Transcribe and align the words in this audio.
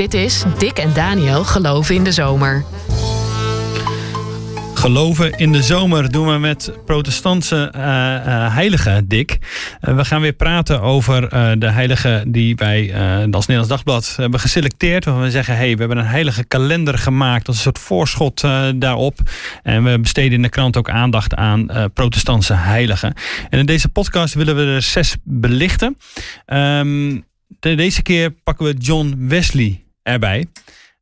Dit 0.00 0.14
is 0.14 0.42
Dick 0.58 0.78
en 0.78 0.92
Daniel 0.92 1.44
Geloven 1.44 1.94
in 1.94 2.04
de 2.04 2.12
Zomer. 2.12 2.64
Geloven 4.74 5.38
in 5.38 5.52
de 5.52 5.62
zomer 5.62 6.12
doen 6.12 6.32
we 6.32 6.38
met 6.38 6.72
protestantse 6.84 7.72
uh, 7.76 7.82
uh, 7.82 8.54
heiligen, 8.54 9.08
Dick. 9.08 9.38
Uh, 9.80 9.96
we 9.96 10.04
gaan 10.04 10.20
weer 10.20 10.32
praten 10.32 10.80
over 10.80 11.28
de 11.58 11.70
heiligen 11.70 12.32
die 12.32 12.56
wij 12.56 12.94
als 13.30 13.46
Nederlands 13.46 13.68
Dagblad 13.68 14.14
hebben 14.16 14.40
geselecteerd. 14.40 15.04
We 15.04 15.30
zeggen, 15.30 15.56
hey, 15.56 15.72
we 15.72 15.78
hebben 15.78 15.98
een 15.98 16.06
heilige 16.06 16.44
kalender 16.44 16.98
gemaakt 16.98 17.46
als 17.46 17.56
een 17.56 17.62
soort 17.62 17.78
voorschot 17.78 18.40
daarop. 18.74 19.18
En 19.62 19.84
we 19.84 19.98
besteden 19.98 20.32
in 20.32 20.42
de 20.42 20.48
krant 20.48 20.76
ook 20.76 20.90
aandacht 20.90 21.34
aan 21.34 21.66
protestantse 21.94 22.54
heiligen. 22.54 23.14
En 23.50 23.58
in 23.58 23.66
deze 23.66 23.88
podcast 23.88 24.34
willen 24.34 24.56
we 24.56 24.64
er 24.64 24.82
zes 24.82 25.16
belichten. 25.22 25.96
Um, 26.46 27.24
deze 27.58 28.02
keer 28.02 28.30
pakken 28.30 28.66
we 28.66 28.74
John 28.78 29.14
Wesley 29.18 29.84
erbij. 30.02 30.46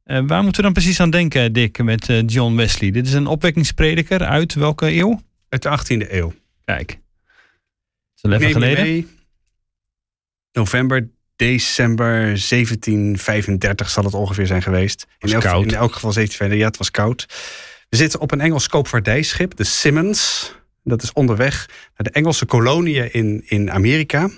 Uh, 0.04 0.20
waar 0.26 0.42
moeten 0.42 0.56
we 0.56 0.62
dan 0.62 0.72
precies 0.72 1.00
aan 1.00 1.10
denken, 1.10 1.52
Dick, 1.52 1.82
met 1.82 2.08
uh, 2.08 2.22
John 2.26 2.56
Wesley? 2.56 2.90
Dit 2.90 3.06
is 3.06 3.12
een 3.12 3.26
opwekkingsprediker 3.26 4.24
uit 4.24 4.54
welke 4.54 4.92
eeuw? 4.92 5.20
Uit 5.48 5.62
de 5.62 5.78
18e 5.78 6.10
eeuw. 6.10 6.32
Kijk. 6.64 6.88
Dat 6.88 6.98
is 8.14 8.22
al 8.22 8.32
even 8.32 8.52
geleden. 8.52 8.84
Mee. 8.84 9.06
November, 10.52 11.08
december 11.36 12.10
1735 12.10 13.90
zal 13.90 14.04
het 14.04 14.14
ongeveer 14.14 14.46
zijn 14.46 14.62
geweest. 14.62 15.06
In 15.18 15.32
elk, 15.32 15.44
in 15.44 15.74
elk 15.74 15.92
geval 15.92 16.12
1735, 16.12 16.58
ja, 16.58 16.66
het 16.66 16.76
was 16.76 16.90
koud. 16.90 17.26
We 17.88 17.96
zitten 17.96 18.20
op 18.20 18.32
een 18.32 18.40
Engels 18.40 18.68
koopvaardijschip, 18.68 19.56
de 19.56 19.64
Simmons. 19.64 20.52
Dat 20.84 21.02
is 21.02 21.12
onderweg 21.12 21.66
naar 21.68 21.94
de 21.96 22.10
Engelse 22.10 22.46
koloniën 22.46 23.12
in, 23.12 23.42
in 23.46 23.70
Amerika. 23.70 24.30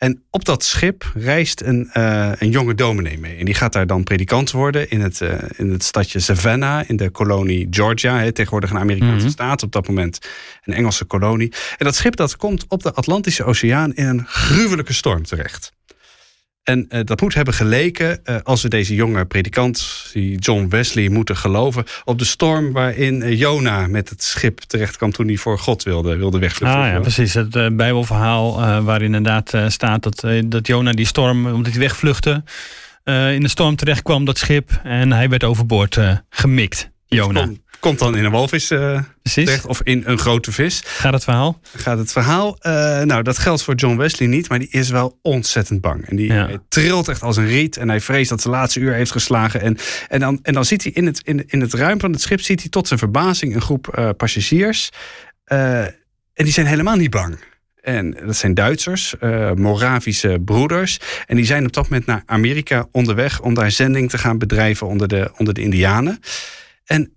En 0.00 0.22
op 0.30 0.44
dat 0.44 0.64
schip 0.64 1.10
reist 1.14 1.62
een, 1.62 1.90
uh, 1.96 2.32
een 2.38 2.50
jonge 2.50 2.74
dominee 2.74 3.18
mee. 3.18 3.36
En 3.36 3.44
die 3.44 3.54
gaat 3.54 3.72
daar 3.72 3.86
dan 3.86 4.04
predikant 4.04 4.50
worden 4.50 4.90
in 4.90 5.00
het, 5.00 5.20
uh, 5.20 5.32
in 5.56 5.70
het 5.70 5.84
stadje 5.84 6.20
Savannah 6.20 6.88
in 6.88 6.96
de 6.96 7.10
kolonie 7.10 7.66
Georgia. 7.70 8.18
Hè, 8.18 8.32
tegenwoordig 8.32 8.70
een 8.70 8.78
Amerikaanse 8.78 9.14
mm 9.14 9.20
-hmm. 9.20 9.30
staat, 9.30 9.62
op 9.62 9.72
dat 9.72 9.88
moment 9.88 10.18
een 10.64 10.74
Engelse 10.74 11.04
kolonie. 11.04 11.52
En 11.78 11.84
dat 11.84 11.94
schip 11.94 12.16
dat 12.16 12.36
komt 12.36 12.64
op 12.68 12.82
de 12.82 12.92
Atlantische 12.92 13.44
Oceaan 13.44 13.94
in 13.94 14.06
een 14.06 14.26
gruwelijke 14.26 14.92
storm 14.92 15.22
terecht. 15.22 15.72
En 16.62 16.86
uh, 16.88 17.00
dat 17.04 17.20
moet 17.20 17.34
hebben 17.34 17.54
geleken, 17.54 18.20
uh, 18.24 18.36
als 18.42 18.62
we 18.62 18.68
deze 18.68 18.94
jonge 18.94 19.24
predikant, 19.24 20.08
die 20.12 20.38
John 20.38 20.68
Wesley, 20.68 21.08
moeten 21.08 21.36
geloven, 21.36 21.84
op 22.04 22.18
de 22.18 22.24
storm 22.24 22.72
waarin 22.72 23.20
uh, 23.20 23.38
Jona 23.38 23.86
met 23.86 24.08
het 24.08 24.22
schip 24.22 24.58
terecht 24.58 24.96
kwam 24.96 25.12
toen 25.12 25.26
hij 25.26 25.36
voor 25.36 25.58
God 25.58 25.82
wilde, 25.82 26.16
wilde 26.16 26.38
wegvluchten. 26.38 26.80
Ah 26.80 26.86
ja, 26.86 27.00
precies. 27.00 27.34
Het 27.34 27.76
Bijbelverhaal 27.76 28.82
waarin 28.82 29.14
inderdaad 29.14 29.72
staat 29.72 30.02
dat, 30.02 30.24
dat 30.44 30.66
Jona 30.66 30.92
die 30.92 31.06
storm, 31.06 31.46
omdat 31.46 31.72
hij 31.72 31.80
wegvluchtte, 31.80 32.42
in 33.04 33.40
de 33.40 33.48
storm 33.48 33.76
terecht 33.76 34.02
kwam, 34.02 34.24
dat 34.24 34.38
schip, 34.38 34.80
en 34.82 35.12
hij 35.12 35.28
werd 35.28 35.44
overboord 35.44 35.98
gemikt. 36.30 36.90
Jona. 37.06 37.48
Komt, 37.80 37.98
dan 37.98 38.16
in 38.16 38.24
een 38.24 38.30
walvis 38.30 38.70
uh, 38.70 39.00
terecht 39.22 39.66
of 39.66 39.80
in 39.82 40.02
een 40.06 40.18
grote 40.18 40.52
vis. 40.52 40.82
Gaat 40.84 41.12
het 41.12 41.24
verhaal? 41.24 41.60
Gaat 41.76 41.98
het 41.98 42.12
verhaal. 42.12 42.56
Uh, 42.62 42.72
nou, 43.00 43.22
dat 43.22 43.38
geldt 43.38 43.62
voor 43.62 43.74
John 43.74 43.96
Wesley 43.96 44.28
niet, 44.28 44.48
maar 44.48 44.58
die 44.58 44.70
is 44.70 44.90
wel 44.90 45.18
ontzettend 45.22 45.80
bang. 45.80 46.08
En 46.08 46.16
die 46.16 46.32
ja. 46.32 46.48
trilt 46.68 47.08
echt 47.08 47.22
als 47.22 47.36
een 47.36 47.46
riet 47.46 47.76
en 47.76 47.88
hij 47.88 48.00
vreest 48.00 48.28
dat 48.28 48.42
de 48.42 48.48
laatste 48.48 48.80
uur 48.80 48.92
heeft 48.92 49.10
geslagen. 49.10 49.60
En, 49.60 49.76
en, 50.08 50.20
dan, 50.20 50.38
en 50.42 50.52
dan 50.52 50.64
ziet 50.64 50.82
hij 50.82 50.92
in 50.92 51.06
het, 51.06 51.20
in, 51.24 51.44
in 51.46 51.60
het 51.60 51.74
ruim 51.74 52.00
van 52.00 52.12
het 52.12 52.20
schip, 52.20 52.40
ziet 52.40 52.60
hij 52.60 52.68
tot 52.68 52.86
zijn 52.86 52.98
verbazing 52.98 53.54
een 53.54 53.60
groep 53.60 53.96
uh, 53.98 54.08
passagiers. 54.16 54.90
en 55.44 55.94
die 56.34 56.52
zijn 56.52 56.66
helemaal 56.66 56.96
niet 56.96 57.10
bang. 57.10 57.38
En 57.80 58.16
dat 58.26 58.36
zijn 58.36 58.54
Duitsers, 58.54 59.14
uh, 59.20 59.52
Moravische 59.52 60.38
broeders. 60.44 61.00
En 61.26 61.36
die 61.36 61.44
zijn 61.44 61.66
op 61.66 61.72
dat 61.72 61.82
moment 61.82 62.06
naar 62.06 62.22
Amerika 62.26 62.86
onderweg 62.92 63.40
om 63.40 63.54
daar 63.54 63.70
zending 63.70 64.10
te 64.10 64.18
gaan 64.18 64.38
bedrijven 64.38 64.86
onder 64.86 65.08
de, 65.08 65.30
onder 65.36 65.54
de 65.54 65.60
Indianen. 65.60 66.20
En 66.84 67.12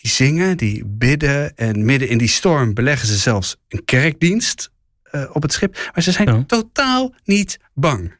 die 0.00 0.10
zingen, 0.10 0.56
die 0.56 0.84
bidden 0.84 1.56
en 1.56 1.84
midden 1.84 2.08
in 2.08 2.18
die 2.18 2.28
storm 2.28 2.74
beleggen 2.74 3.08
ze 3.08 3.16
zelfs 3.16 3.56
een 3.68 3.84
kerkdienst 3.84 4.70
uh, 5.12 5.30
op 5.32 5.42
het 5.42 5.52
schip. 5.52 5.90
Maar 5.94 6.02
ze 6.02 6.12
zijn 6.12 6.28
ja. 6.28 6.44
totaal 6.46 7.14
niet 7.24 7.58
bang. 7.74 8.14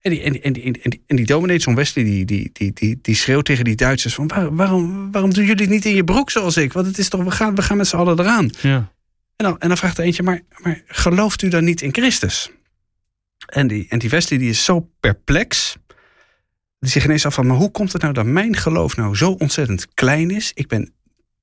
En 0.00 0.10
die, 0.10 0.22
en 0.22 0.32
die, 0.32 0.42
en 0.42 0.52
die, 0.52 0.62
en 0.62 0.90
die, 0.90 1.02
en 1.06 1.16
die 1.16 1.26
dominee 1.26 1.58
John 1.58 1.76
Wesley 1.76 2.04
die, 2.04 2.24
die, 2.24 2.50
die, 2.52 2.72
die, 2.72 2.98
die 3.02 3.14
schreeuwt 3.14 3.44
tegen 3.44 3.64
die 3.64 3.74
Duitsers 3.74 4.14
van 4.14 4.26
waar, 4.26 4.54
waarom, 4.54 5.12
waarom 5.12 5.34
doen 5.34 5.44
jullie 5.44 5.62
het 5.62 5.70
niet 5.70 5.84
in 5.84 5.94
je 5.94 6.04
broek 6.04 6.30
zoals 6.30 6.56
ik? 6.56 6.72
Want 6.72 6.86
het 6.86 6.98
is 6.98 7.08
toch, 7.08 7.24
we 7.24 7.30
gaan, 7.30 7.54
we 7.54 7.62
gaan 7.62 7.76
met 7.76 7.86
z'n 7.86 7.96
allen 7.96 8.18
eraan. 8.18 8.50
Ja. 8.60 8.92
En, 9.36 9.44
dan, 9.44 9.58
en 9.58 9.68
dan 9.68 9.76
vraagt 9.76 9.98
er 9.98 10.04
eentje, 10.04 10.22
maar, 10.22 10.40
maar 10.62 10.82
gelooft 10.86 11.42
u 11.42 11.48
dan 11.48 11.64
niet 11.64 11.82
in 11.82 11.94
Christus? 11.94 12.50
En 13.46 13.66
die, 13.66 13.86
en 13.88 13.98
die 13.98 14.10
Wesley 14.10 14.38
die 14.38 14.48
is 14.48 14.64
zo 14.64 14.90
perplex 15.00 15.76
die 16.78 16.90
zich 16.90 17.04
ineens 17.04 17.26
af 17.26 17.34
van, 17.34 17.46
maar 17.46 17.56
hoe 17.56 17.70
komt 17.70 17.92
het 17.92 18.02
nou 18.02 18.14
dat 18.14 18.26
mijn 18.26 18.56
geloof 18.56 18.96
nou 18.96 19.16
zo 19.16 19.30
ontzettend 19.30 19.94
klein 19.94 20.30
is? 20.30 20.50
Ik 20.54 20.68
ben 20.68 20.92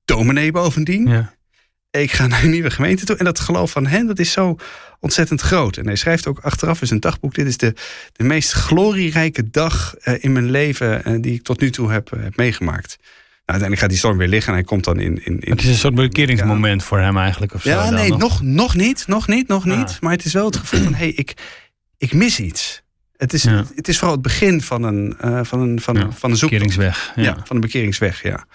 dominee 0.04 0.52
bovendien. 0.52 1.06
Ja. 1.06 1.34
Ik 1.90 2.12
ga 2.12 2.26
naar 2.26 2.44
een 2.44 2.50
nieuwe 2.50 2.70
gemeente 2.70 3.04
toe. 3.04 3.16
En 3.16 3.24
dat 3.24 3.40
geloof 3.40 3.70
van 3.70 3.86
hen, 3.86 4.06
dat 4.06 4.18
is 4.18 4.32
zo 4.32 4.56
ontzettend 5.00 5.40
groot. 5.40 5.76
En 5.76 5.86
hij 5.86 5.96
schrijft 5.96 6.26
ook 6.26 6.38
achteraf 6.38 6.80
in 6.80 6.86
zijn 6.86 7.00
dagboek... 7.00 7.34
dit 7.34 7.46
is 7.46 7.56
de, 7.56 7.74
de 8.12 8.24
meest 8.24 8.52
glorierijke 8.52 9.50
dag 9.50 9.94
uh, 10.04 10.14
in 10.24 10.32
mijn 10.32 10.50
leven... 10.50 11.02
Uh, 11.08 11.22
die 11.22 11.34
ik 11.34 11.42
tot 11.42 11.60
nu 11.60 11.70
toe 11.70 11.90
heb, 11.90 12.14
uh, 12.14 12.22
heb 12.22 12.36
meegemaakt. 12.36 12.96
Nou, 12.98 13.10
uiteindelijk 13.44 13.80
gaat 13.80 13.88
die 13.88 13.98
storm 13.98 14.16
weer 14.16 14.28
liggen 14.28 14.48
en 14.52 14.58
hij 14.58 14.66
komt 14.66 14.84
dan 14.84 15.00
in... 15.00 15.24
in, 15.24 15.40
in 15.40 15.50
het 15.50 15.62
is 15.62 15.68
een 15.68 15.74
soort 15.74 15.94
bekeringsmoment 15.94 16.80
ja. 16.80 16.86
voor 16.86 16.98
hem 16.98 17.18
eigenlijk. 17.18 17.54
Of 17.54 17.64
ja, 17.64 17.90
nee, 17.90 18.16
nog, 18.16 18.42
nog 18.42 18.74
niet, 18.74 19.04
nog 19.06 19.28
niet, 19.28 19.48
nog 19.48 19.64
niet. 19.64 19.88
Ah. 19.88 20.00
Maar 20.00 20.12
het 20.12 20.24
is 20.24 20.32
wel 20.32 20.46
het 20.46 20.56
gevoel 20.56 20.80
van, 20.80 20.94
hé, 20.94 20.98
hey, 20.98 21.12
ik, 21.12 21.34
ik 21.98 22.12
mis 22.12 22.40
iets. 22.40 22.82
Het 23.16 23.32
is, 23.32 23.42
Ja. 23.42 23.64
het 23.74 23.88
is 23.88 23.96
vooral 23.96 24.14
het 24.14 24.22
begin 24.22 24.60
van 24.60 24.82
een, 24.82 25.16
uh, 25.24 25.40
van 25.42 25.60
een, 25.60 25.80
van, 25.80 25.94
Ja, 25.94 26.00
van 26.00 26.30
een 26.30 26.36
zoektocht. 26.36 26.40
Bekeringsweg. 26.40 27.12
Ja. 27.16 27.22
Ja, 27.22 27.36
van 27.44 27.56
een 27.56 27.62
bekeringsweg, 27.62 28.22
ja. 28.22 28.46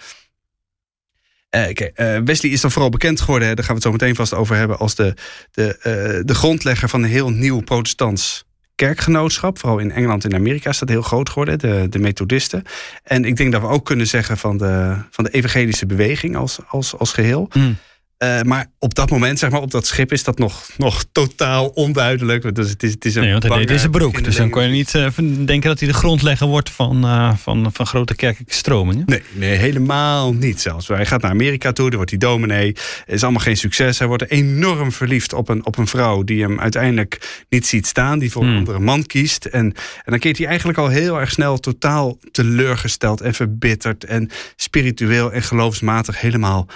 Eh, 1.50 1.70
eh, 1.94 2.22
Wesley 2.24 2.52
is 2.52 2.60
dan 2.60 2.70
vooral 2.70 2.90
bekend 2.90 3.20
geworden, 3.20 3.56
daar 3.56 3.64
gaan 3.64 3.66
we 3.66 3.72
het 3.74 3.82
zo 3.82 3.92
meteen 3.92 4.14
vast 4.14 4.34
over 4.34 4.56
hebben, 4.56 4.78
als 4.78 4.94
de, 4.94 5.14
de, 5.50 5.78
eh, 5.78 6.20
de 6.24 6.34
grondlegger 6.34 6.88
van 6.88 7.02
een 7.02 7.08
heel 7.08 7.30
nieuw 7.30 7.60
protestants 7.60 8.44
kerkgenootschap. 8.74 9.58
Vooral 9.58 9.78
in 9.78 9.90
Engeland 9.90 10.24
en 10.24 10.34
Amerika 10.34 10.70
is 10.70 10.78
dat 10.78 10.88
heel 10.88 11.02
groot 11.02 11.28
geworden, 11.28 11.58
de, 11.58 11.86
de 11.90 11.98
methodisten. 11.98 12.62
En 13.04 13.24
ik 13.24 13.36
denk 13.36 13.52
dat 13.52 13.60
we 13.60 13.66
ook 13.66 13.84
kunnen 13.84 14.06
zeggen 14.06 14.38
van 14.38 14.56
de, 14.56 14.96
van 15.10 15.24
de 15.24 15.30
evangelische 15.30 15.86
beweging 15.86 16.36
als, 16.36 16.58
als, 16.68 16.98
als 16.98 17.12
geheel. 17.12 17.50
Mm. 17.54 17.76
Uh, 18.24 18.40
maar 18.40 18.70
op 18.78 18.94
dat 18.94 19.10
moment, 19.10 19.38
zeg 19.38 19.50
maar, 19.50 19.60
op 19.60 19.70
dat 19.70 19.86
schip 19.86 20.12
is 20.12 20.24
dat 20.24 20.38
nog, 20.38 20.68
nog 20.76 21.04
totaal 21.12 21.66
onduidelijk. 21.66 22.54
Dus 22.54 22.70
het 22.70 22.82
is, 22.82 22.90
het 22.90 23.04
is 23.04 23.14
een 23.14 23.22
Nee, 23.22 23.30
want 23.32 23.42
hij 23.42 23.56
deed 23.56 23.68
deze 23.68 23.90
broek. 23.90 24.24
Dus 24.24 24.36
dan 24.36 24.50
kon 24.50 24.62
je 24.62 24.68
niet 24.68 24.94
uh, 24.94 25.06
denken 25.46 25.68
dat 25.68 25.78
hij 25.78 25.88
de 25.88 25.94
grondlegger 25.94 26.46
wordt 26.46 26.70
van, 26.70 27.04
uh, 27.04 27.34
van, 27.36 27.70
van 27.72 27.86
grote 27.86 28.14
kerkelijke 28.14 28.54
stromingen. 28.54 29.02
Nee, 29.06 29.22
nee, 29.32 29.56
helemaal 29.56 30.34
niet 30.34 30.60
zelfs. 30.60 30.88
Hij 30.88 31.06
gaat 31.06 31.22
naar 31.22 31.30
Amerika 31.30 31.72
toe, 31.72 31.86
daar 31.86 31.96
wordt 31.96 32.10
hij 32.10 32.18
dominee. 32.18 32.76
Is 33.06 33.22
allemaal 33.22 33.42
geen 33.42 33.56
succes. 33.56 33.98
Hij 33.98 34.08
wordt 34.08 34.30
enorm 34.30 34.92
verliefd 34.92 35.32
op 35.32 35.48
een, 35.48 35.66
op 35.66 35.78
een 35.78 35.86
vrouw 35.86 36.22
die 36.22 36.42
hem 36.42 36.60
uiteindelijk 36.60 37.44
niet 37.48 37.66
ziet 37.66 37.86
staan. 37.86 38.18
Die 38.18 38.30
voor 38.30 38.42
een 38.42 38.48
Hmm. 38.48 38.58
andere 38.58 38.78
man 38.78 39.06
kiest. 39.06 39.44
En, 39.44 39.64
en 39.64 39.74
dan 40.04 40.18
keert 40.18 40.38
hij 40.38 40.46
eigenlijk 40.46 40.78
al 40.78 40.88
heel 40.88 41.20
erg 41.20 41.30
snel 41.30 41.58
totaal 41.58 42.18
teleurgesteld 42.32 43.20
en 43.20 43.34
verbitterd. 43.34 44.04
En 44.04 44.30
spiritueel 44.56 45.32
en 45.32 45.42
geloofsmatig 45.42 46.20
helemaal, 46.20 46.68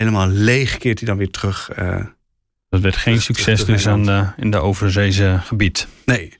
helemaal 0.00 0.28
leeg 0.28 0.78
keert 0.78 0.98
hij 0.98 1.08
dan 1.08 1.18
weer 1.18 1.30
terug. 1.30 1.70
eh, 1.70 2.04
Dat 2.68 2.80
werd 2.80 2.96
geen 2.96 3.20
succes 3.22 3.58
dus 3.64 3.66
dus 3.66 3.86
aan 3.86 4.04
de, 4.04 4.26
in 4.36 4.50
de 4.50 4.58
overzeese 4.58 5.40
gebied. 5.44 5.86
Nee. 6.04 6.32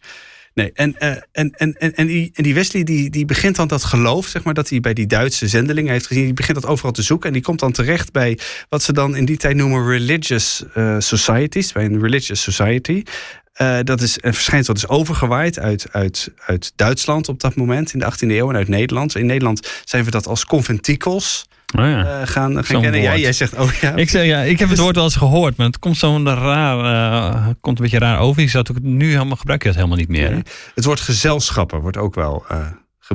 Nee, 0.55 0.73
en, 0.73 0.99
eh, 0.99 1.11
en, 1.11 1.23
en, 1.33 1.73
en, 1.73 1.95
en, 1.95 2.07
die, 2.07 2.31
en 2.35 2.43
die 2.43 2.55
Wesley 2.55 2.83
die, 2.85 3.11
die 3.11 3.25
begint 3.25 3.57
dan 3.57 3.69
dat 3.69 3.85
geloof, 3.85 4.27
zeg 4.27 4.43
maar, 4.45 4.55
dat 4.55 4.69
hij 4.69 4.81
bij 4.81 4.95
die 4.95 5.07
Duitse 5.07 5.49
zendelingen 5.49 5.93
heeft 5.93 6.07
gezien, 6.07 6.25
die 6.25 6.33
begint 6.35 6.61
dat 6.61 6.71
overal 6.71 6.93
te 6.93 7.03
zoeken. 7.03 7.27
En 7.29 7.33
die 7.33 7.43
komt 7.43 7.59
dan 7.61 7.73
terecht 7.73 8.13
bij 8.13 8.39
wat 8.69 8.83
ze 8.83 8.93
dan 8.93 9.17
in 9.17 9.25
die 9.25 9.37
tijd 9.37 9.57
noemen 9.57 9.87
religious 9.87 10.65
eh, 10.75 10.97
societies, 10.99 11.73
bij 11.73 11.85
een 11.85 12.01
religious 12.01 12.43
society. 12.43 13.03
Dat 13.83 14.01
is 14.01 14.19
een 14.21 14.35
verschijnsel 14.35 14.75
dat 14.75 14.83
is 14.83 14.89
overgewaaid 14.89 15.59
uit, 15.59 15.87
uit, 15.93 16.33
uit 16.47 16.73
Duitsland 16.77 17.29
op 17.29 17.41
dat 17.41 17.55
moment, 17.55 17.93
in 17.93 17.99
de 17.99 18.13
18e 18.13 18.29
eeuw, 18.29 18.49
en 18.51 18.57
uit 18.57 18.69
Nederland. 18.69 19.17
In 19.17 19.27
Nederland 19.27 19.83
zijn 19.85 20.05
we 20.05 20.11
dat 20.11 20.27
als 20.27 20.45
conventikels 20.45 21.49
Oh 21.79 21.85
ja. 21.85 22.21
eh, 22.21 22.27
gaan, 22.27 22.65
gaan 22.65 22.81
kennen. 22.83 23.01
Ja, 23.01 23.17
jij 23.17 23.33
zegt, 23.33 23.59
oh 23.59 23.73
ja. 23.81 23.95
Ik, 23.95 24.11
zeg, 24.11 24.25
ja, 24.25 24.41
ik 24.41 24.59
heb 24.59 24.69
het 24.69 24.79
woord 24.79 24.95
wel 24.95 25.05
eens 25.05 25.17
gehoord, 25.17 25.57
maar 25.57 25.67
het 25.67 25.79
komt 25.79 25.97
zo'n 25.97 26.29
raar, 26.29 26.79
eh, 27.33 27.47
komt 27.61 27.77
een 27.79 27.83
beetje 27.83 27.99
raar 27.99 28.19
over. 28.19 28.43
Je 28.43 28.49
zou 28.49 28.65
het 28.69 28.77
ook 28.77 28.83
nu 28.83 29.11
helemaal 29.11 29.37
gebruik 29.37 29.63
je 29.63 29.69
het 29.69 29.77
helemaal 29.77 29.99
niet 29.99 30.09
meer. 30.09 30.31
Nee. 30.31 30.43
Het 30.75 30.85
woord 30.85 31.01
gezelschappen 31.01 31.81
wordt 31.81 31.97
ook 31.97 32.15
wel 32.15 32.45
eh, 32.49 32.67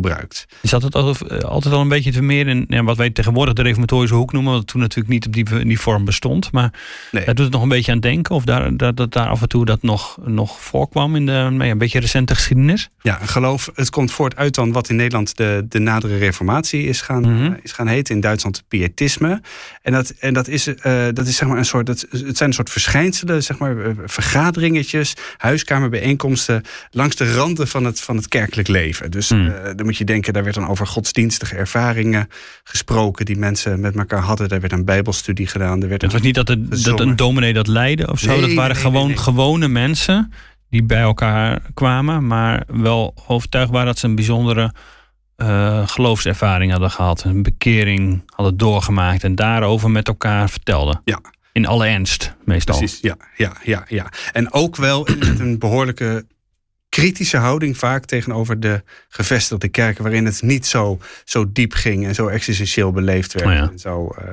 gebruikt. 0.05 0.45
Je 0.61 0.67
zat 0.67 0.81
het 0.81 0.95
altijd, 0.95 1.31
eh, 1.31 1.39
altijd 1.49 1.73
al 1.73 1.81
een 1.81 1.87
beetje 1.87 2.11
te 2.11 2.21
meer 2.21 2.47
in 2.47 2.65
ja, 2.67 2.83
wat 2.83 2.97
wij 2.97 3.09
tegenwoordig 3.09 3.53
de 3.53 3.61
reformatorische 3.61 4.15
hoek 4.15 4.31
noemen, 4.31 4.53
wat 4.53 4.67
toen 4.67 4.81
natuurlijk 4.81 5.13
niet 5.13 5.25
op 5.25 5.33
die, 5.33 5.59
in 5.59 5.67
die 5.67 5.79
vorm 5.79 6.05
bestond. 6.05 6.51
Maar 6.51 6.73
Nee. 7.11 7.25
daar 7.25 7.35
doet 7.35 7.45
het 7.45 7.53
nog 7.53 7.61
een 7.63 7.69
beetje 7.69 7.91
aan 7.91 7.99
denken, 7.99 8.35
of 8.35 8.43
daar, 8.43 8.77
dat, 8.77 8.97
dat 8.97 9.11
daar 9.13 9.27
af 9.27 9.41
en 9.41 9.47
toe 9.47 9.65
dat 9.65 9.81
nog, 9.81 10.17
nog 10.25 10.61
voorkwam 10.61 11.15
in 11.15 11.25
de 11.25 11.31
nou 11.31 11.63
ja, 11.63 11.71
een 11.71 11.77
beetje 11.77 11.99
recente 11.99 12.35
geschiedenis. 12.35 12.89
Ja, 13.01 13.19
geloof, 13.23 13.69
het 13.75 13.89
komt 13.89 14.11
voort 14.11 14.35
uit 14.35 14.55
dan 14.55 14.71
wat 14.71 14.89
in 14.89 14.95
Nederland 14.95 15.37
de, 15.37 15.65
de 15.69 15.79
nadere 15.79 16.17
reformatie 16.17 16.83
is 16.83 17.01
gaan, 17.01 17.21
Mhm. 17.21 17.45
eh, 17.45 17.57
is 17.63 17.71
gaan 17.71 17.87
heten. 17.87 18.15
In 18.15 18.21
Duitsland 18.21 18.63
pietisme. 18.67 19.41
En 19.81 19.91
dat, 19.91 20.09
en 20.09 20.33
dat 20.33 20.47
is, 20.47 20.67
eh, 20.67 21.05
dat 21.13 21.27
is 21.27 21.35
zeg 21.35 21.47
maar 21.47 21.57
een 21.57 21.65
soort, 21.65 21.85
dat, 21.85 22.05
het 22.09 22.37
zijn 22.37 22.49
een 22.49 22.55
soort 22.55 22.69
verschijnselen, 22.69 23.43
zeg 23.43 23.57
maar 23.57 23.75
vergaderingetjes, 24.05 25.13
huiskamerbijeenkomsten 25.37 26.61
langs 26.91 27.15
de 27.15 27.33
randen 27.33 27.67
van 27.67 27.85
het, 27.85 27.99
van 28.01 28.15
het 28.15 28.27
kerkelijk 28.27 28.67
leven. 28.67 29.11
Dus 29.11 29.29
er 29.29 29.84
dan 29.85 29.93
moet 29.93 30.07
je 30.07 30.13
denken, 30.13 30.33
daar 30.33 30.43
werd 30.43 30.55
dan 30.55 30.67
over 30.67 30.87
godsdienstige 30.87 31.55
ervaringen 31.55 32.27
gesproken 32.63 33.25
die 33.25 33.37
mensen 33.37 33.79
met 33.79 33.95
elkaar 33.95 34.21
hadden. 34.21 34.49
Daar 34.49 34.59
werd 34.59 34.73
een 34.73 34.85
bijbelstudie 34.85 35.47
gedaan. 35.47 35.81
Er 35.81 35.89
werd 35.89 36.01
het 36.01 36.11
was 36.11 36.21
niet 36.21 36.35
dat, 36.35 36.47
het, 36.47 36.83
dat 36.83 36.99
een 36.99 37.15
dominee 37.15 37.53
dat 37.53 37.67
leidde 37.67 38.11
of 38.11 38.19
zo. 38.19 38.41
dat 38.41 38.53
waren 38.53 38.75
gewoon 38.75 39.17
gewone 39.17 39.67
mensen 39.67 40.31
die 40.69 40.83
bij 40.83 41.01
elkaar 41.01 41.61
kwamen, 41.73 42.27
maar 42.27 42.63
wel 42.67 43.13
overtuigd 43.27 43.71
waren 43.71 43.87
dat 43.87 43.99
ze 43.99 44.07
een 44.07 44.15
bijzondere 44.15 44.73
uh, 45.37 45.87
geloofservaring 45.87 46.71
hadden 46.71 46.91
gehad, 46.91 47.23
een 47.23 47.43
bekering 47.43 48.23
hadden 48.25 48.57
doorgemaakt 48.57 49.23
en 49.23 49.35
daarover 49.35 49.91
met 49.91 50.07
elkaar 50.07 50.49
vertelden. 50.49 51.01
Ja. 51.03 51.21
In 51.51 51.65
alle 51.65 51.85
ernst, 51.85 52.35
meestal. 52.45 52.77
Precies, 52.77 52.99
ja, 53.01 53.17
ja, 53.35 53.53
ja, 53.63 53.85
ja. 53.87 54.11
En 54.31 54.53
ook 54.53 54.75
wel 54.75 55.07
met 55.19 55.39
een 55.39 55.59
behoorlijke 55.59 56.25
kritische 56.95 57.37
houding 57.37 57.77
vaak 57.77 58.05
tegenover 58.05 58.59
de 58.59 58.83
gevestigde 59.09 59.67
kerken, 59.67 60.03
waarin 60.03 60.25
het 60.25 60.41
niet 60.41 60.65
zo, 60.65 60.99
zo 61.23 61.51
diep 61.51 61.73
ging 61.73 62.05
en 62.05 62.15
zo 62.15 62.27
existentieel 62.27 62.91
beleefd 62.91 63.33
werd. 63.33 63.45
Oh 63.45 63.71
en 63.71 63.79
zo, 63.79 64.15
uh, 64.19 64.29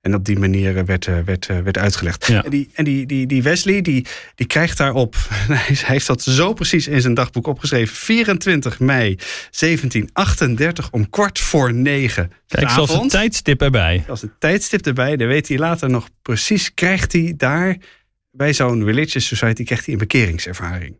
en 0.00 0.14
op 0.14 0.24
die 0.24 0.38
manier 0.38 0.84
werd, 0.84 1.06
eh, 1.06 1.18
werd, 1.24 1.46
eh, 1.46 1.58
werd 1.58 1.78
uitgelegd. 1.78 2.28
En, 2.28 2.50
die, 2.50 2.70
en 2.74 2.84
die, 2.84 3.06
die, 3.06 3.26
die 3.26 3.42
Wesley, 3.42 3.80
die, 3.80 4.06
die 4.34 4.46
krijgt 4.46 4.78
daarop, 4.78 5.16
hij 5.48 5.76
heeft 5.82 6.06
dat 6.06 6.22
zo 6.22 6.52
precies 6.52 6.88
in 6.88 7.00
zijn 7.00 7.14
dagboek 7.14 7.46
opgeschreven, 7.46 7.96
24 7.96 8.78
mei 8.78 9.16
1738 9.16 10.90
om 10.90 11.10
kwart 11.10 11.38
voor 11.38 11.74
negen. 11.74 12.32
Kijk, 12.46 12.70
zoals 12.70 12.94
een 12.94 13.08
tijdstip 13.08 13.62
erbij. 13.62 14.04
Als 14.08 14.22
een 14.22 14.32
tijdstip 14.38 14.86
erbij, 14.86 15.16
dan 15.16 15.28
weet 15.28 15.48
hij 15.48 15.58
later 15.58 15.90
nog 15.90 16.08
precies, 16.22 16.74
krijgt 16.74 17.12
hij 17.12 17.34
daar 17.36 17.76
bij 18.30 18.52
zo'n 18.52 18.84
religious 18.84 19.26
society, 19.26 19.64
krijgt 19.64 19.84
hij 19.84 19.94
een 19.94 20.00
bekeringservaring. 20.00 20.96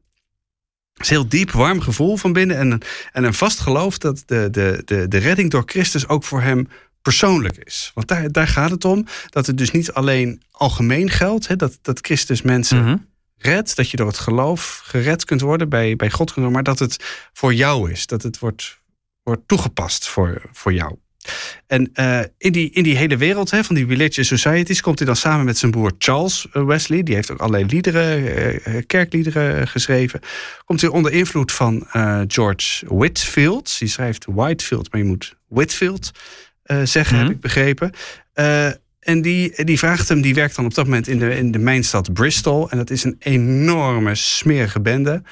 Het 1.01 1.09
is 1.11 1.17
heel 1.17 1.29
diep, 1.29 1.51
warm 1.51 1.81
gevoel 1.81 2.17
van 2.17 2.33
binnen 2.33 2.57
en, 2.57 2.81
en 3.13 3.25
een 3.25 3.35
vast 3.35 3.61
geloof 3.61 3.99
dat 3.99 4.23
de, 4.27 4.49
de, 4.51 4.83
de, 4.85 5.09
de 5.09 5.19
redding 5.19 5.51
door 5.51 5.63
Christus 5.67 6.09
ook 6.09 6.25
voor 6.25 6.41
hem 6.41 6.69
persoonlijk 7.03 7.57
is. 7.57 7.91
Want 7.95 8.09
daar, 8.09 8.33
daar 8.33 8.47
gaat 8.47 8.71
het 8.71 8.85
om. 8.85 9.07
Dat 9.29 9.47
het 9.47 9.59
dus 9.59 9.71
niet 9.71 9.93
alleen 9.93 10.43
algemeen 10.51 11.11
geldt. 11.11 11.47
Hè, 11.47 11.57
dat, 11.57 11.79
dat 11.83 11.99
Christus 12.01 12.43
mensen 12.43 12.85
mm 12.85 13.09
redt. 13.37 13.77
Dat 13.77 13.91
je 13.91 13.97
door 13.97 14.07
het 14.07 14.19
geloof 14.19 14.81
gered 14.85 15.25
kunt 15.25 15.41
worden. 15.41 15.69
Bij, 15.69 15.97
bij 15.97 16.11
God 16.11 16.33
kunt 16.33 16.35
worden. 16.35 16.53
Maar 16.53 16.63
dat 16.63 16.79
het 16.79 17.05
voor 17.33 17.55
jou 17.55 17.91
is. 17.91 18.07
Dat 18.07 18.23
het 18.23 18.39
wordt, 18.39 18.81
wordt 19.23 19.49
toegepast 19.49 20.09
voor, 20.09 20.43
voor 20.53 20.73
jou. 20.73 20.97
En 21.67 21.91
uh, 21.95 22.21
in, 22.39 22.53
die, 22.53 22.71
in 22.71 22.83
die 22.83 22.97
hele 22.97 23.17
wereld 23.17 23.51
hè, 23.51 23.65
van 23.65 23.75
die 23.75 23.87
religious 23.87 24.29
societies 24.29 24.81
komt 24.81 24.99
hij 24.99 25.07
dan 25.07 25.17
samen 25.17 25.45
met 25.45 25.59
zijn 25.59 25.71
broer 25.71 25.93
Charles 25.99 26.47
eh, 26.53 26.65
Wesley. 26.65 27.03
Die 27.03 27.15
heeft 27.15 27.31
ook 27.31 27.39
allerlei 27.39 27.67
liederen, 27.67 28.23
uh, 28.69 28.83
kerkliederen 28.87 29.69
geschreven. 29.69 30.21
Komt 30.65 30.81
hij 30.81 30.91
onder 30.91 31.13
invloed 31.13 31.53
van 31.53 31.87
George 32.27 32.87
Whitfield. 32.89 33.79
Die 33.79 33.89
schrijft 33.89 34.25
Whitefield, 34.29 34.93
maar 34.93 35.01
je 35.01 35.07
moet 35.07 35.37
Whitfield 35.49 36.11
zeggen, 36.85 37.17
heb 37.17 37.25
mhm. 37.25 37.35
ik 37.35 37.41
begrepen. 37.41 37.93
En 39.01 39.23
die, 39.23 39.65
die 39.65 39.79
vraagt 39.79 40.09
hem, 40.09 40.21
die 40.21 40.35
werkt 40.35 40.57
dan 40.57 40.65
op 40.65 40.75
dat 40.75 40.85
moment 40.85 41.09
in 41.09 41.19
de, 41.19 41.37
in 41.37 41.51
de 41.51 41.59
mijnstad 41.59 42.13
Bristol. 42.13 42.71
En 42.71 42.77
dat 42.77 42.91
is 42.91 43.05
een 43.05 43.17
enorme 43.19 44.15
smerige 44.15 44.81
bende. 44.81 45.23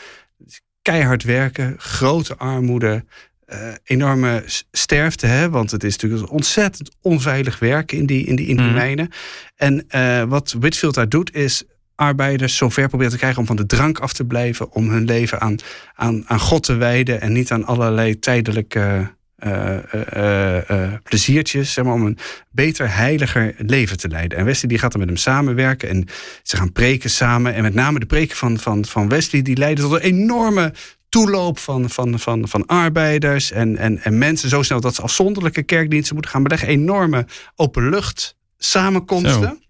Keihard 0.82 1.22
werken, 1.22 1.74
grote 1.78 2.36
armoede, 2.36 3.04
uh, 3.52 3.58
enorme 3.84 4.42
sterfte. 4.70 5.26
Hè? 5.26 5.50
Want 5.50 5.70
het 5.70 5.84
is 5.84 5.92
natuurlijk 5.92 6.32
ontzettend 6.32 6.90
onveilig 7.00 7.58
werken 7.58 7.98
in 7.98 8.06
die, 8.06 8.24
in 8.24 8.36
die, 8.36 8.46
in 8.46 8.56
die 8.56 8.66
mm. 8.66 8.74
mijnen. 8.74 9.10
En 9.56 9.86
wat 10.28 10.54
Whitfield 10.58 10.94
daar 10.94 11.08
doet, 11.08 11.34
is 11.34 11.64
arbeiders 11.94 12.56
zover 12.56 12.88
proberen 12.88 13.12
te 13.12 13.18
krijgen 13.18 13.40
om 13.40 13.46
van 13.46 13.56
de 13.56 13.66
drank 13.66 13.98
af 13.98 14.12
te 14.12 14.24
blijven. 14.24 14.72
Om 14.72 14.90
hun 14.90 15.04
leven 15.04 15.40
aan, 15.40 15.56
aan, 15.94 16.24
aan 16.26 16.40
God 16.40 16.62
te 16.62 16.74
wijden 16.74 17.20
en 17.20 17.32
niet 17.32 17.50
aan 17.50 17.64
allerlei 17.64 18.18
tijdelijke 18.18 19.16
uh, 19.46 20.92
pleziertjes, 21.02 21.72
zeg 21.72 21.84
maar, 21.84 21.94
om 21.94 22.06
een 22.06 22.18
beter, 22.50 22.94
heiliger 22.94 23.54
leven 23.58 23.96
te 23.96 24.08
leiden. 24.08 24.38
En 24.38 24.44
Wesley 24.44 24.68
die 24.68 24.78
gaat 24.78 24.90
dan 24.90 25.00
met 25.00 25.08
hem 25.08 25.18
samenwerken 25.18 25.88
en 25.88 26.06
ze 26.42 26.56
gaan 26.56 26.72
preken 26.72 27.10
samen. 27.10 27.54
En 27.54 27.62
met 27.62 27.74
name 27.74 27.98
de 27.98 28.06
preken 28.06 28.36
van, 28.36 28.58
van, 28.58 28.84
van 28.84 29.08
Wesley, 29.08 29.42
die 29.42 29.56
leiden 29.56 29.84
tot 29.84 29.92
een 29.92 30.00
enorme 30.00 30.72
toeloop 31.08 31.58
van, 31.58 31.90
van, 31.90 32.18
van, 32.18 32.48
van 32.48 32.66
arbeiders 32.66 33.50
en, 33.50 33.76
en, 33.76 34.02
en 34.02 34.18
mensen 34.18 34.48
zo 34.48 34.62
snel 34.62 34.80
dat 34.80 34.94
ze 34.94 35.02
afzonderlijke 35.02 35.62
kerkdiensten 35.62 36.14
moeten 36.14 36.32
gaan 36.32 36.42
beleggen. 36.42 36.68
Enorme 36.68 37.26
openlucht 37.56 38.36
samenkomsten. 38.58 39.62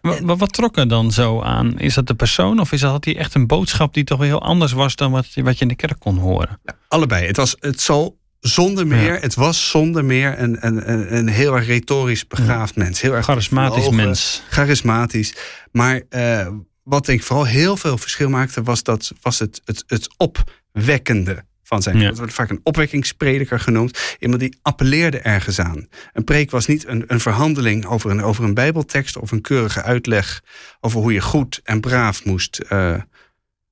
Wat, 0.00 0.38
wat, 0.38 0.52
trok 0.52 0.76
er 0.76 0.88
dan 0.88 1.12
zo 1.12 1.42
aan? 1.42 1.78
Is 1.78 1.94
dat 1.94 2.06
de 2.06 2.14
persoon 2.14 2.60
of 2.60 2.72
is 2.72 2.80
dat 2.80 3.02
die 3.02 3.16
echt 3.16 3.34
een 3.34 3.46
boodschap 3.46 3.94
die 3.94 4.04
toch 4.04 4.18
wel 4.18 4.26
heel 4.26 4.42
anders 4.42 4.72
was 4.72 4.96
dan 4.96 5.10
wat, 5.10 5.26
wat 5.34 5.54
je 5.54 5.62
in 5.62 5.68
de 5.68 5.76
kerk 5.76 5.98
kon 5.98 6.18
horen? 6.18 6.60
Ja, 6.64 6.76
allebei. 6.88 7.26
Het, 7.26 7.36
was, 7.36 7.56
het 7.60 7.80
zal 7.80 8.18
zonder 8.40 8.86
meer, 8.86 9.20
het 9.20 9.34
was 9.34 9.68
zonder 9.68 10.04
meer 10.04 10.38
een, 10.38 10.66
een, 10.66 11.16
een, 11.16 11.28
heel 11.28 11.54
erg 11.56 11.66
retorisch 11.66 12.26
begaafd 12.26 12.76
mens. 12.76 13.00
Heel 13.00 13.12
erg 13.12 13.24
charismatisch 13.24 13.90
mens. 13.90 14.42
Charismatisch. 14.48 15.34
Maar 15.72 16.02
uh, 16.10 16.46
wat 16.86 17.08
ik 17.08 17.22
vooral 17.22 17.46
heel 17.46 17.76
veel 17.76 17.98
verschil 17.98 18.28
maakte, 18.28 18.62
was, 18.62 18.82
dat, 18.82 19.12
was 19.20 19.38
het, 19.38 19.60
het, 19.64 19.84
het 19.86 20.08
opwekkende 20.16 21.44
van 21.62 21.82
zijn. 21.82 21.98
Ja. 21.98 22.08
Dat 22.08 22.18
wordt 22.18 22.32
vaak 22.32 22.50
een 22.50 22.60
opwekkingsprediker 22.62 23.60
genoemd. 23.60 24.16
Iemand 24.18 24.40
die 24.40 24.58
appelleerde 24.62 25.18
ergens 25.18 25.60
aan. 25.60 25.88
Een 26.12 26.24
preek 26.24 26.50
was 26.50 26.66
niet 26.66 26.86
een, 26.86 27.04
een 27.06 27.20
verhandeling 27.20 27.86
over 27.86 28.10
een, 28.10 28.22
over 28.22 28.44
een 28.44 28.54
bijbeltekst 28.54 29.16
of 29.16 29.30
een 29.30 29.40
keurige 29.40 29.82
uitleg 29.82 30.42
over 30.80 31.00
hoe 31.00 31.12
je 31.12 31.20
goed 31.20 31.60
en 31.64 31.80
braaf 31.80 32.24
moest, 32.24 32.60
uh, 32.72 33.00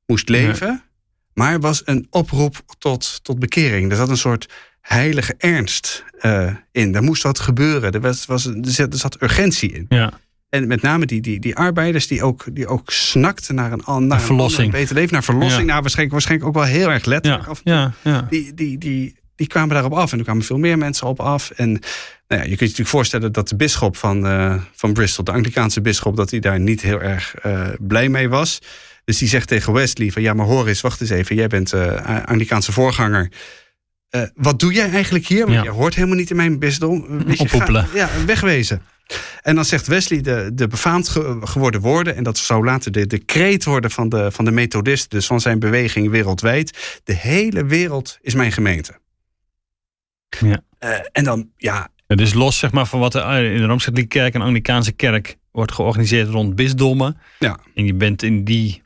moest 0.07 0.29
leven. 0.29 0.83
Maar 1.35 1.61
was 1.61 1.83
een 1.85 2.07
oproep 2.11 2.63
tot, 2.79 3.21
tot 3.23 3.39
bekering. 3.39 3.91
Er 3.91 3.97
zat 3.97 4.09
een 4.09 4.17
soort 4.17 4.53
heilige 4.81 5.35
ernst 5.39 6.05
uh, 6.21 6.55
in. 6.73 6.95
Er 6.95 7.03
moest 7.03 7.23
wat 7.23 7.39
gebeuren. 7.39 7.93
Er, 7.93 8.01
was, 8.01 8.27
was, 8.27 8.47
er 8.47 8.89
zat 8.91 9.23
urgentie 9.23 9.73
in. 9.73 9.87
Ja. 9.89 10.13
En 10.55 10.67
met 10.67 10.83
name 10.83 11.07
die, 11.07 11.21
die, 11.21 11.41
die 11.41 11.57
arbeiders 11.57 12.07
die 12.07 12.23
ook, 12.23 12.45
die 12.53 12.67
ook 12.67 12.91
snakten 12.91 13.55
naar 13.55 13.73
een, 13.73 14.07
naar 14.07 14.21
verlossing. 14.21 14.67
Een 14.67 14.81
beter 14.81 14.95
leven, 14.95 15.13
naar 15.13 15.25
verlossing. 15.25 15.61
Ja. 15.61 15.67
Nou, 15.67 15.81
waarschijnlijk, 15.81 16.13
waarschijnlijk 16.13 16.49
ook 16.49 16.55
wel 16.55 16.73
heel 16.73 16.91
erg 16.91 17.05
letterlijk. 17.05 17.47
Ja. 17.65 17.93
Ja. 18.03 18.27
Die, 18.31 18.55
die, 18.55 18.79
die, 18.79 19.17
die 19.37 19.47
kwamen 19.47 19.75
daarop 19.75 19.93
af. 19.93 20.13
En 20.13 20.19
er 20.19 20.25
kwamen 20.25 20.45
veel 20.45 20.59
meer 20.59 20.79
mensen 20.79 21.07
op 21.07 21.21
af. 21.21 21.51
En 21.51 21.71
nou 21.71 21.81
ja, 22.29 22.37
je 22.37 22.43
kunt 22.47 22.59
je 22.59 22.65
natuurlijk 22.65 22.89
voorstellen 22.89 23.33
dat 23.33 23.49
de 23.49 23.57
bisschop 23.57 23.97
van, 23.97 24.27
uh, 24.27 24.55
van 24.73 24.93
Bristol, 24.93 25.25
de 25.25 25.33
Anglikaanse 25.33 25.81
bisschop, 25.81 26.17
dat 26.17 26.31
hij 26.31 26.41
daar 26.41 26.61
niet 26.61 26.81
heel 26.81 27.01
erg 27.01 27.35
uh, 27.47 27.69
blij 27.79 28.09
mee 28.09 28.29
was. 28.29 28.59
Dus 29.05 29.19
die 29.19 29.29
zegt 29.29 29.49
tegen 29.49 29.73
Wesley 29.73 30.11
van 30.11 30.23
ja, 30.23 30.35
maar 30.35 30.47
hoor 30.47 30.69
eens, 30.69 30.81
wacht 30.81 31.01
eens 31.01 31.11
even. 31.11 31.37
Jij 31.37 31.49
bent 31.49 31.75
uh, 31.75 32.25
Anglikaanse 32.25 32.73
voorganger. 32.73 33.31
Uh, 34.15 34.23
wat 34.35 34.61
doe 34.61 34.73
jij 34.73 34.91
eigenlijk 34.91 35.27
hier? 35.27 35.47
Want 35.47 35.65
je 35.65 35.71
hoort 35.71 35.95
helemaal 35.95 36.17
niet 36.17 36.31
in 36.31 36.37
mijn 36.37 36.59
bisdom. 36.59 37.07
Oppoepelen. 37.37 37.89
Ja, 37.95 38.09
wegwezen. 38.27 38.83
En 39.43 39.55
dan 39.55 39.65
zegt 39.65 39.87
Wesley 39.87 40.21
de, 40.21 40.51
de 40.53 40.67
befaamd 40.67 41.09
geworden 41.43 41.81
woorden... 41.81 42.17
en 42.17 42.23
dat 42.23 42.39
zou 42.39 42.65
later 42.65 42.93
de, 42.93 43.07
de 43.07 43.19
kreet 43.19 43.65
worden 43.65 43.91
van 43.91 44.09
de, 44.09 44.31
van 44.31 44.45
de 44.45 44.51
methodist... 44.51 45.11
dus 45.11 45.27
van 45.27 45.41
zijn 45.41 45.59
beweging 45.59 46.11
wereldwijd. 46.11 47.01
De 47.05 47.15
hele 47.15 47.65
wereld 47.65 48.19
is 48.21 48.35
mijn 48.35 48.53
gemeente. 48.53 48.99
Ja. 50.29 50.61
Uh, 50.81 50.91
en 51.13 51.25
dan, 51.25 51.51
ja... 51.57 51.89
Het 52.07 52.21
is 52.21 52.35
los 52.35 52.59
zeg 52.59 52.73
maar, 52.73 52.87
van 52.87 53.01
wat 53.01 53.15
er 53.15 53.45
in 53.53 53.59
de 53.59 53.67
Rooms-Katholieke 53.67 54.19
Kerk 54.19 54.35
en 54.35 54.41
Anglikaanse 54.41 54.93
Kerk 54.93 55.37
wordt 55.51 55.73
georganiseerd 55.73 56.29
rond 56.29 56.55
bisdommen. 56.55 57.19
Ja. 57.39 57.59
En 57.75 57.87
je 57.87 57.95
bent 57.95 58.23
in 58.23 58.45
die 58.45 58.83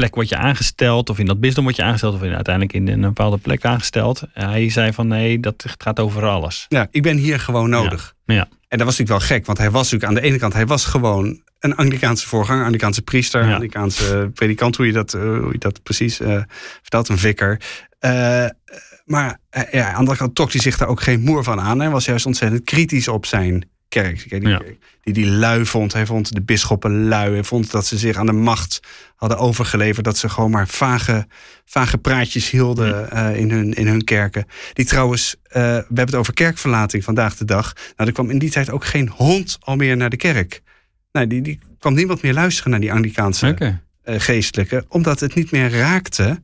plek 0.00 0.14
word 0.14 0.28
je 0.28 0.36
aangesteld, 0.36 1.10
of 1.10 1.18
in 1.18 1.26
dat 1.26 1.40
bisdom 1.40 1.64
word 1.64 1.76
je 1.76 1.82
aangesteld, 1.82 2.14
of 2.14 2.22
in, 2.22 2.34
uiteindelijk 2.34 2.74
in 2.74 2.88
een 2.88 3.00
bepaalde 3.00 3.38
plek 3.38 3.64
aangesteld. 3.64 4.22
Hij 4.32 4.70
zei 4.70 4.92
van 4.92 5.08
nee, 5.08 5.40
dat 5.40 5.64
gaat 5.78 6.00
over 6.00 6.26
alles. 6.26 6.66
Ja, 6.68 6.86
ik 6.90 7.02
ben 7.02 7.16
hier 7.16 7.40
gewoon 7.40 7.70
nodig. 7.70 8.14
Ja. 8.24 8.48
En 8.68 8.78
dat 8.78 8.86
was 8.86 8.98
natuurlijk 8.98 9.28
wel 9.28 9.36
gek, 9.36 9.46
want 9.46 9.58
hij 9.58 9.70
was 9.70 9.90
natuurlijk 9.90 10.10
aan 10.10 10.22
de 10.22 10.28
ene 10.28 10.38
kant, 10.38 10.52
hij 10.52 10.66
was 10.66 10.84
gewoon 10.84 11.42
een 11.58 11.76
Anglikaanse 11.76 12.28
voorganger, 12.28 12.64
Anglikaanse 12.64 13.02
priester, 13.02 13.44
ja. 13.44 13.52
Anglikaanse 13.52 14.30
predikant, 14.34 14.76
hoe 14.76 14.86
je 14.86 14.92
dat, 14.92 15.14
uh, 15.14 15.22
hoe 15.22 15.52
je 15.52 15.58
dat 15.58 15.82
precies 15.82 16.20
uh, 16.20 16.42
vertelt, 16.80 17.08
een 17.08 17.18
vicar. 17.18 17.60
Uh, 18.00 18.46
maar 19.04 19.38
ja, 19.70 19.86
aan 19.86 19.92
de 19.92 19.98
andere 19.98 20.16
kant 20.16 20.34
trok 20.34 20.52
hij 20.52 20.60
zich 20.60 20.76
daar 20.76 20.88
ook 20.88 21.00
geen 21.00 21.20
moer 21.20 21.44
van 21.44 21.60
aan. 21.60 21.80
Hij 21.80 21.90
was 21.90 22.04
juist 22.04 22.26
ontzettend 22.26 22.64
kritisch 22.64 23.08
op 23.08 23.26
zijn 23.26 23.68
kerk. 23.90 24.28
Die, 24.28 24.48
ja. 24.48 24.62
die, 25.02 25.14
die 25.14 25.26
lui 25.26 25.66
vond. 25.66 25.92
Hij 25.92 26.06
vond 26.06 26.34
de 26.34 26.42
bisschoppen 26.42 27.08
lui. 27.08 27.32
Hij 27.32 27.44
vond 27.44 27.70
dat 27.70 27.86
ze 27.86 27.98
zich 27.98 28.16
aan 28.16 28.26
de 28.26 28.32
macht 28.32 28.80
hadden 29.16 29.38
overgeleverd. 29.38 30.04
Dat 30.04 30.18
ze 30.18 30.28
gewoon 30.28 30.50
maar 30.50 30.68
vage, 30.68 31.26
vage 31.64 31.98
praatjes 31.98 32.50
hielden 32.50 33.08
uh, 33.12 33.36
in, 33.36 33.50
hun, 33.50 33.72
in 33.72 33.86
hun 33.86 34.04
kerken. 34.04 34.46
Die 34.72 34.84
trouwens, 34.84 35.36
uh, 35.42 35.52
we 35.52 35.60
hebben 35.60 36.06
het 36.06 36.14
over 36.14 36.34
kerkverlating 36.34 37.04
vandaag 37.04 37.36
de 37.36 37.44
dag. 37.44 37.72
Nou, 37.96 38.08
er 38.08 38.14
kwam 38.14 38.30
in 38.30 38.38
die 38.38 38.50
tijd 38.50 38.70
ook 38.70 38.84
geen 38.84 39.08
hond 39.08 39.58
al 39.60 39.76
meer 39.76 39.96
naar 39.96 40.10
de 40.10 40.16
kerk. 40.16 40.62
Nou, 41.12 41.26
die, 41.26 41.42
die 41.42 41.58
kwam 41.78 41.94
niemand 41.94 42.22
meer 42.22 42.34
luisteren 42.34 42.70
naar 42.70 42.80
die 42.80 42.92
Anglikaanse 42.92 43.46
okay. 43.46 43.80
uh, 44.04 44.14
geestelijke. 44.18 44.84
Omdat 44.88 45.20
het 45.20 45.34
niet 45.34 45.50
meer 45.50 45.70
raakte 45.70 46.42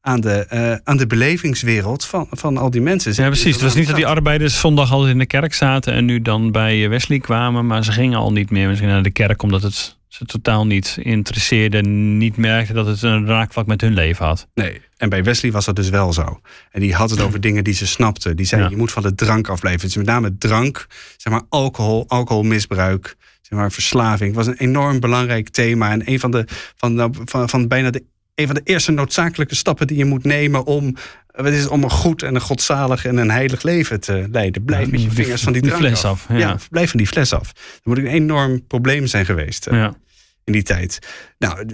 aan 0.00 0.20
de, 0.20 0.46
uh, 0.52 0.74
aan 0.84 0.96
de 0.96 1.06
belevingswereld 1.06 2.04
van, 2.04 2.26
van 2.30 2.56
al 2.56 2.70
die 2.70 2.80
mensen. 2.80 3.12
Ja, 3.16 3.26
precies. 3.26 3.54
Het 3.54 3.62
was 3.62 3.74
niet 3.74 3.86
dat 3.86 3.96
die 3.96 4.06
arbeiders 4.06 4.60
zondag 4.60 4.92
altijd 4.92 5.12
in 5.12 5.18
de 5.18 5.26
kerk 5.26 5.54
zaten 5.54 5.92
en 5.92 6.04
nu 6.04 6.22
dan 6.22 6.52
bij 6.52 6.88
Wesley 6.88 7.18
kwamen, 7.18 7.66
maar 7.66 7.84
ze 7.84 7.92
gingen 7.92 8.18
al 8.18 8.32
niet 8.32 8.50
meer 8.50 8.68
misschien 8.68 8.88
naar 8.88 9.02
de 9.02 9.10
kerk 9.10 9.42
omdat 9.42 9.62
het 9.62 9.98
ze 10.08 10.24
totaal 10.24 10.66
niet 10.66 10.98
interesseerde, 11.02 11.82
niet 11.82 12.36
merkte 12.36 12.72
dat 12.72 12.86
het 12.86 13.02
een 13.02 13.26
raakvlak 13.26 13.66
met 13.66 13.80
hun 13.80 13.92
leven 13.92 14.26
had. 14.26 14.48
Nee, 14.54 14.80
en 14.96 15.08
bij 15.08 15.24
Wesley 15.24 15.52
was 15.52 15.64
dat 15.64 15.76
dus 15.76 15.88
wel 15.88 16.12
zo. 16.12 16.40
En 16.70 16.80
die 16.80 16.94
had 16.94 17.10
het 17.10 17.20
over 17.20 17.40
dingen 17.40 17.64
die 17.64 17.74
ze 17.74 17.86
snapte. 17.86 18.34
Die 18.34 18.46
zei, 18.46 18.68
je 18.68 18.76
moet 18.76 18.92
van 18.92 19.02
de 19.02 19.14
drank 19.14 19.48
afblijven. 19.48 19.80
Dus 19.80 19.96
met 19.96 20.06
name 20.06 20.38
drank, 20.38 20.86
zeg 21.16 21.32
maar 21.32 21.42
alcohol, 21.48 22.04
alcoholmisbruik, 22.08 23.16
zeg 23.40 23.58
maar 23.58 23.72
verslaving. 23.72 24.34
was 24.34 24.46
een 24.46 24.56
enorm 24.56 25.00
belangrijk 25.00 25.48
thema. 25.48 25.90
En 25.90 26.10
een 26.10 26.20
van 26.20 26.30
de, 26.30 26.44
van, 26.76 27.14
van, 27.24 27.48
van 27.48 27.68
bijna 27.68 27.90
de, 27.90 28.04
een 28.34 28.46
van 28.46 28.54
de 28.54 28.60
eerste 28.64 28.92
noodzakelijke 28.92 29.54
stappen 29.54 29.86
die 29.86 29.96
je 29.96 30.04
moet 30.04 30.24
nemen 30.24 30.64
om 30.64 30.96
het 31.32 31.54
is 31.54 31.66
om 31.66 31.82
een 31.82 31.90
goed 31.90 32.22
en 32.22 32.34
een 32.34 32.40
godzalig 32.40 33.04
en 33.04 33.16
een 33.16 33.30
heilig 33.30 33.62
leven 33.62 34.00
te 34.00 34.28
leiden. 34.32 34.64
Blijf 34.64 34.90
met 34.90 35.02
je 35.02 35.10
vingers 35.10 35.42
van 35.42 35.52
die, 35.52 35.62
die 35.62 35.70
fles 35.70 36.04
af. 36.04 36.26
ja. 36.28 36.58
blijf 36.70 36.90
van 36.90 36.98
die 36.98 37.08
fles 37.08 37.32
af. 37.32 37.52
Dat 37.52 37.80
moet 37.84 37.98
een 37.98 38.06
enorm 38.06 38.66
probleem 38.66 39.06
zijn 39.06 39.24
geweest. 39.24 39.66
Eh, 39.66 39.78
ja. 39.78 39.94
In 40.44 40.52
die 40.52 40.62
tijd. 40.62 40.98
Nou, 41.38 41.66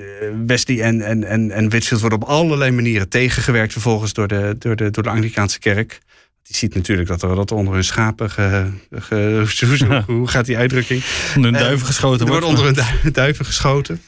Wesley 0.47 0.83
en, 0.83 1.01
en, 1.01 1.25
en, 1.25 1.51
en 1.51 1.69
Whitfield 1.69 2.01
worden 2.01 2.23
op 2.23 2.29
allerlei 2.29 2.71
manieren 2.71 3.09
tegengewerkt 3.09 3.73
vervolgens 3.73 4.13
door 4.13 4.29
de, 4.29 4.57
door 4.59 4.77
de, 4.77 4.91
door 4.91 5.03
de 5.03 5.09
Anglicaanse 5.09 5.59
kerk. 5.59 6.01
Die 6.43 6.57
ziet 6.57 6.75
natuurlijk 6.75 7.09
dat 7.09 7.23
er 7.23 7.35
dat 7.35 7.53
onder 7.53 7.75
hun 7.75 7.85
schapen. 7.85 8.31
Ge, 8.31 10.03
hoe 10.07 10.29
gaat 10.29 10.47
die 10.47 10.57
uitdrukking? 10.57 11.05
Onder 11.37 11.51
hun 11.51 11.61
duiven 11.61 11.87
geschoten 11.87 12.27
er 12.27 12.33
wordt. 12.33 12.47
onder 12.47 12.65
hun 12.65 13.13
duiven 13.13 13.45
geschoten. 13.45 14.01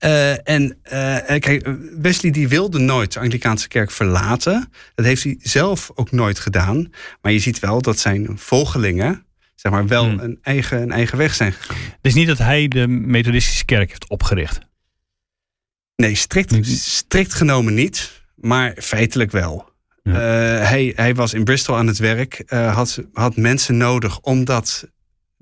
Uh, 0.00 0.48
en 0.48 0.78
uh, 0.84 1.38
kijk, 1.38 1.70
Wesley 2.00 2.32
die 2.32 2.48
wilde 2.48 2.78
nooit 2.78 3.12
de 3.12 3.20
Anglikaanse 3.20 3.68
kerk 3.68 3.90
verlaten. 3.90 4.70
Dat 4.94 5.04
heeft 5.04 5.22
hij 5.22 5.36
zelf 5.40 5.90
ook 5.94 6.10
nooit 6.10 6.38
gedaan. 6.38 6.90
Maar 7.20 7.32
je 7.32 7.38
ziet 7.38 7.58
wel 7.58 7.82
dat 7.82 7.98
zijn 7.98 8.38
volgelingen 8.38 9.26
zeg 9.62 9.72
maar, 9.72 9.86
wel 9.86 10.04
hmm. 10.04 10.18
een, 10.18 10.38
eigen, 10.42 10.82
een 10.82 10.92
eigen 10.92 11.18
weg 11.18 11.34
zijn 11.34 11.52
gegaan. 11.52 11.76
Het 11.76 12.06
is 12.06 12.14
niet 12.14 12.26
dat 12.26 12.38
hij 12.38 12.68
de 12.68 12.88
methodistische 12.88 13.64
kerk 13.64 13.88
heeft 13.88 14.08
opgericht? 14.08 14.58
Nee, 15.96 16.14
strikt, 16.14 16.66
strikt 16.66 17.34
genomen 17.34 17.74
niet. 17.74 18.22
Maar 18.34 18.74
feitelijk 18.78 19.30
wel. 19.30 19.70
Uh, 20.02 20.14
hij, 20.14 20.92
hij 20.96 21.14
was 21.14 21.34
in 21.34 21.44
Bristol 21.44 21.76
aan 21.76 21.86
het 21.86 21.98
werk. 21.98 22.42
had, 22.46 23.02
had 23.12 23.36
mensen 23.36 23.76
nodig 23.76 24.20
omdat 24.20 24.88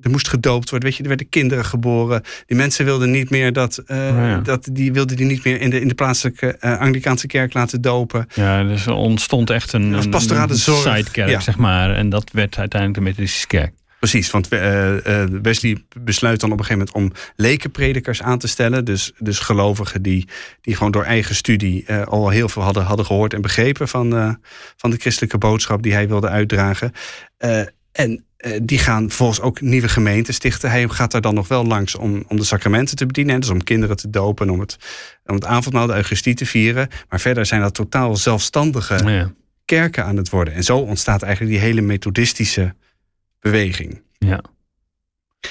er 0.02 0.10
moest 0.10 0.28
gedoopt 0.28 0.70
worden. 0.70 0.88
Weet 0.88 0.96
je, 0.96 1.02
er 1.02 1.08
werden 1.08 1.28
kinderen 1.28 1.64
geboren. 1.64 2.22
Die 2.46 2.56
mensen 2.56 2.84
wilden 2.84 3.10
niet 3.10 3.30
meer 3.30 3.52
dat. 3.52 3.82
Uh, 3.86 4.38
dat 4.42 4.68
die 4.72 4.92
wilden 4.92 5.16
die 5.16 5.26
niet 5.26 5.44
meer 5.44 5.60
in 5.60 5.70
de, 5.70 5.80
in 5.80 5.88
de 5.88 5.94
plaatselijke 5.94 6.56
uh, 6.60 6.78
Anglicaanse 6.78 7.26
kerk 7.26 7.54
laten 7.54 7.80
dopen. 7.80 8.26
Ja, 8.34 8.64
dus 8.64 8.86
er 8.86 8.92
ontstond 8.92 9.50
echt 9.50 9.72
een, 9.72 9.92
een, 9.92 10.48
sidekerk, 10.58 11.40
zeg 11.40 11.56
maar. 11.56 11.94
En 11.94 12.08
dat 12.08 12.30
werd 12.32 12.58
uiteindelijk 12.58 13.00
de 13.00 13.04
Methodistische 13.04 13.46
kerk. 13.46 13.72
Precies, 13.98 14.30
want 14.30 14.52
uh, 14.52 14.94
Wesley 15.42 15.82
besluit 16.00 16.40
dan 16.40 16.52
op 16.52 16.58
een 16.58 16.64
gegeven 16.64 16.88
moment 16.94 17.14
om 17.14 17.24
lekenpredikers 17.36 18.22
aan 18.22 18.38
te 18.38 18.48
stellen. 18.48 18.84
Dus, 18.84 19.12
dus 19.18 19.38
gelovigen 19.38 20.02
die, 20.02 20.28
die 20.60 20.76
gewoon 20.76 20.92
door 20.92 21.04
eigen 21.04 21.34
studie 21.34 21.84
uh, 21.86 22.02
al 22.02 22.28
heel 22.28 22.48
veel 22.48 22.62
hadden, 22.62 22.84
hadden 22.84 23.06
gehoord 23.06 23.34
en 23.34 23.42
begrepen 23.42 23.88
van, 23.88 24.38
van 24.76 24.90
de 24.90 24.96
christelijke 24.96 25.38
boodschap 25.38 25.82
die 25.82 25.92
hij 25.92 26.08
wilde 26.08 26.28
uitdragen. 26.28 26.92
en 27.38 27.68
eh, 27.92 28.16
die 28.62 28.78
gaan 28.78 29.06
vervolgens 29.06 29.40
ook 29.40 29.60
nieuwe 29.60 29.88
gemeenten 29.88 30.34
stichten. 30.34 30.70
Hij 30.70 30.88
gaat 30.88 31.10
daar 31.10 31.20
dan 31.20 31.34
nog 31.34 31.48
wel 31.48 31.64
langs 31.64 31.94
om, 31.94 32.24
om 32.28 32.36
de 32.36 32.44
sacramenten 32.44 32.96
te 32.96 33.06
bedienen. 33.06 33.40
Dus 33.40 33.50
om 33.50 33.64
kinderen 33.64 33.96
te 33.96 34.10
dopen, 34.10 34.50
om 34.50 34.60
het, 34.60 34.76
om 35.26 35.34
het 35.34 35.44
avondmaal, 35.44 35.86
de 35.86 35.94
Eucharistie 35.94 36.34
te 36.34 36.46
vieren. 36.46 36.88
Maar 37.08 37.20
verder 37.20 37.46
zijn 37.46 37.60
dat 37.60 37.74
totaal 37.74 38.16
zelfstandige 38.16 39.10
ja. 39.10 39.32
kerken 39.64 40.04
aan 40.04 40.16
het 40.16 40.30
worden. 40.30 40.54
En 40.54 40.64
zo 40.64 40.78
ontstaat 40.78 41.22
eigenlijk 41.22 41.52
die 41.52 41.62
hele 41.62 41.80
methodistische 41.80 42.74
beweging. 43.40 44.02
Ja. 44.18 44.40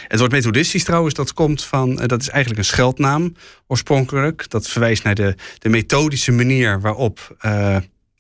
Het 0.08 0.20
woord 0.20 0.32
methodistisch 0.32 0.84
trouwens, 0.84 1.14
dat 1.14 1.34
komt 1.34 1.64
van, 1.64 2.00
eh, 2.00 2.08
dat 2.08 2.22
is 2.22 2.30
eigenlijk 2.30 2.60
een 2.64 2.70
scheldnaam 2.70 3.34
oorspronkelijk. 3.68 4.50
Dat 4.50 4.68
verwijst 4.68 5.04
naar 5.04 5.16
de, 5.16 5.36
de 5.60 5.70
methodische 5.70 6.32
manier 6.32 6.82
waarop 6.82 7.36
uh, 7.46 7.78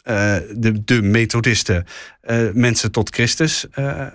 uh, 0.09 0.35
de, 0.55 0.83
de 0.83 1.01
methodisten 1.01 1.85
uh, 2.29 2.51
mensen 2.53 2.91
tot 2.91 3.13
Christus 3.13 3.65
uh, 3.75 4.07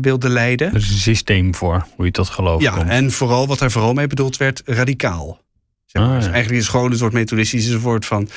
wilden 0.00 0.30
leiden. 0.30 0.68
Er 0.68 0.76
is 0.76 0.90
een 0.90 0.96
systeem 0.96 1.54
voor 1.54 1.86
hoe 1.96 2.04
je 2.04 2.10
tot 2.10 2.28
geloof 2.28 2.62
ja, 2.62 2.72
komt. 2.72 2.88
en 2.88 3.10
vooral 3.10 3.46
wat 3.46 3.60
er 3.60 3.70
vooral 3.70 3.92
mee 3.92 4.06
bedoeld 4.06 4.36
werd, 4.36 4.62
radicaal. 4.64 5.42
Zeg 5.84 6.02
maar. 6.02 6.12
ah, 6.12 6.18
dus 6.18 6.32
eigenlijk 6.32 6.62
is 6.62 6.68
gewoon 6.68 6.90
een 6.90 6.96
soort 6.98 7.12
methodistische 7.12 7.80
woord 7.80 8.06
van... 8.06 8.28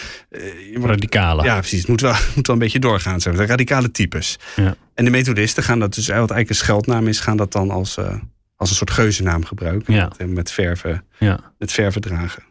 Radicale. 0.74 1.44
Ja, 1.44 1.58
precies. 1.58 1.80
Het 1.80 1.88
moet 1.88 2.02
wel, 2.02 2.16
moet 2.36 2.48
wel 2.48 2.56
een 2.56 2.62
beetje 2.62 2.80
doorgaan. 2.80 3.22
Zeg. 3.22 3.36
De 3.36 3.46
radicale 3.46 3.92
types. 3.92 4.40
Ja. 4.56 4.76
En 4.94 5.06
de 5.06 5.12
methodisten 5.12 5.64
gaan 5.64 5.80
dat 5.80 5.94
dus, 5.94 6.08
wat 6.08 6.18
eigenlijk 6.18 6.50
een 6.50 6.56
scheldnaam 6.56 7.08
is... 7.08 7.20
gaan 7.20 7.38
dat 7.38 7.52
dan 7.52 7.72
als, 7.72 7.98
als 8.56 8.70
een 8.70 8.76
soort 8.76 8.92
geuzennaam 8.92 9.46
gebruiken. 9.46 9.94
Ja. 9.94 10.12
Met, 10.18 10.30
met, 10.30 10.52
verven, 10.52 11.06
ja. 11.20 11.40
met 11.58 11.72
verven 11.72 12.02
dragen. 12.02 12.44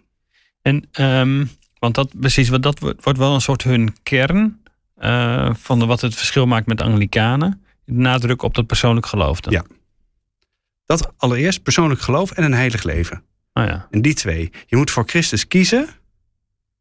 En... 0.62 0.88
Um 1.00 1.50
want 1.78 1.95
dat, 1.95 2.11
precies, 2.21 2.49
dat 2.49 2.78
wordt 2.78 3.18
wel 3.18 3.35
een 3.35 3.40
soort 3.40 3.62
hun 3.62 3.97
kern 4.02 4.61
uh, 4.99 5.50
van 5.54 5.78
de, 5.78 5.87
wat 5.87 6.00
het 6.00 6.14
verschil 6.14 6.47
maakt 6.47 6.66
met 6.66 6.83
Anglikanen. 6.83 7.64
Nadruk 7.85 8.42
op 8.42 8.54
dat 8.54 8.66
persoonlijk 8.66 9.06
geloof 9.06 9.40
dan. 9.40 9.52
Ja. 9.52 9.64
Dat 10.87 11.12
allereerst 11.16 11.62
persoonlijk 11.62 12.00
geloof 12.00 12.30
en 12.30 12.45
een 12.45 12.54
heilig 12.54 12.83
leven. 12.83 13.23
Oh 13.52 13.64
ja. 13.64 13.87
En 13.90 14.02
die 14.02 14.14
twee. 14.14 14.50
Je 14.66 14.76
moet 14.76 14.90
voor 14.90 15.04
Christus 15.06 15.49
kiezen. 15.49 15.88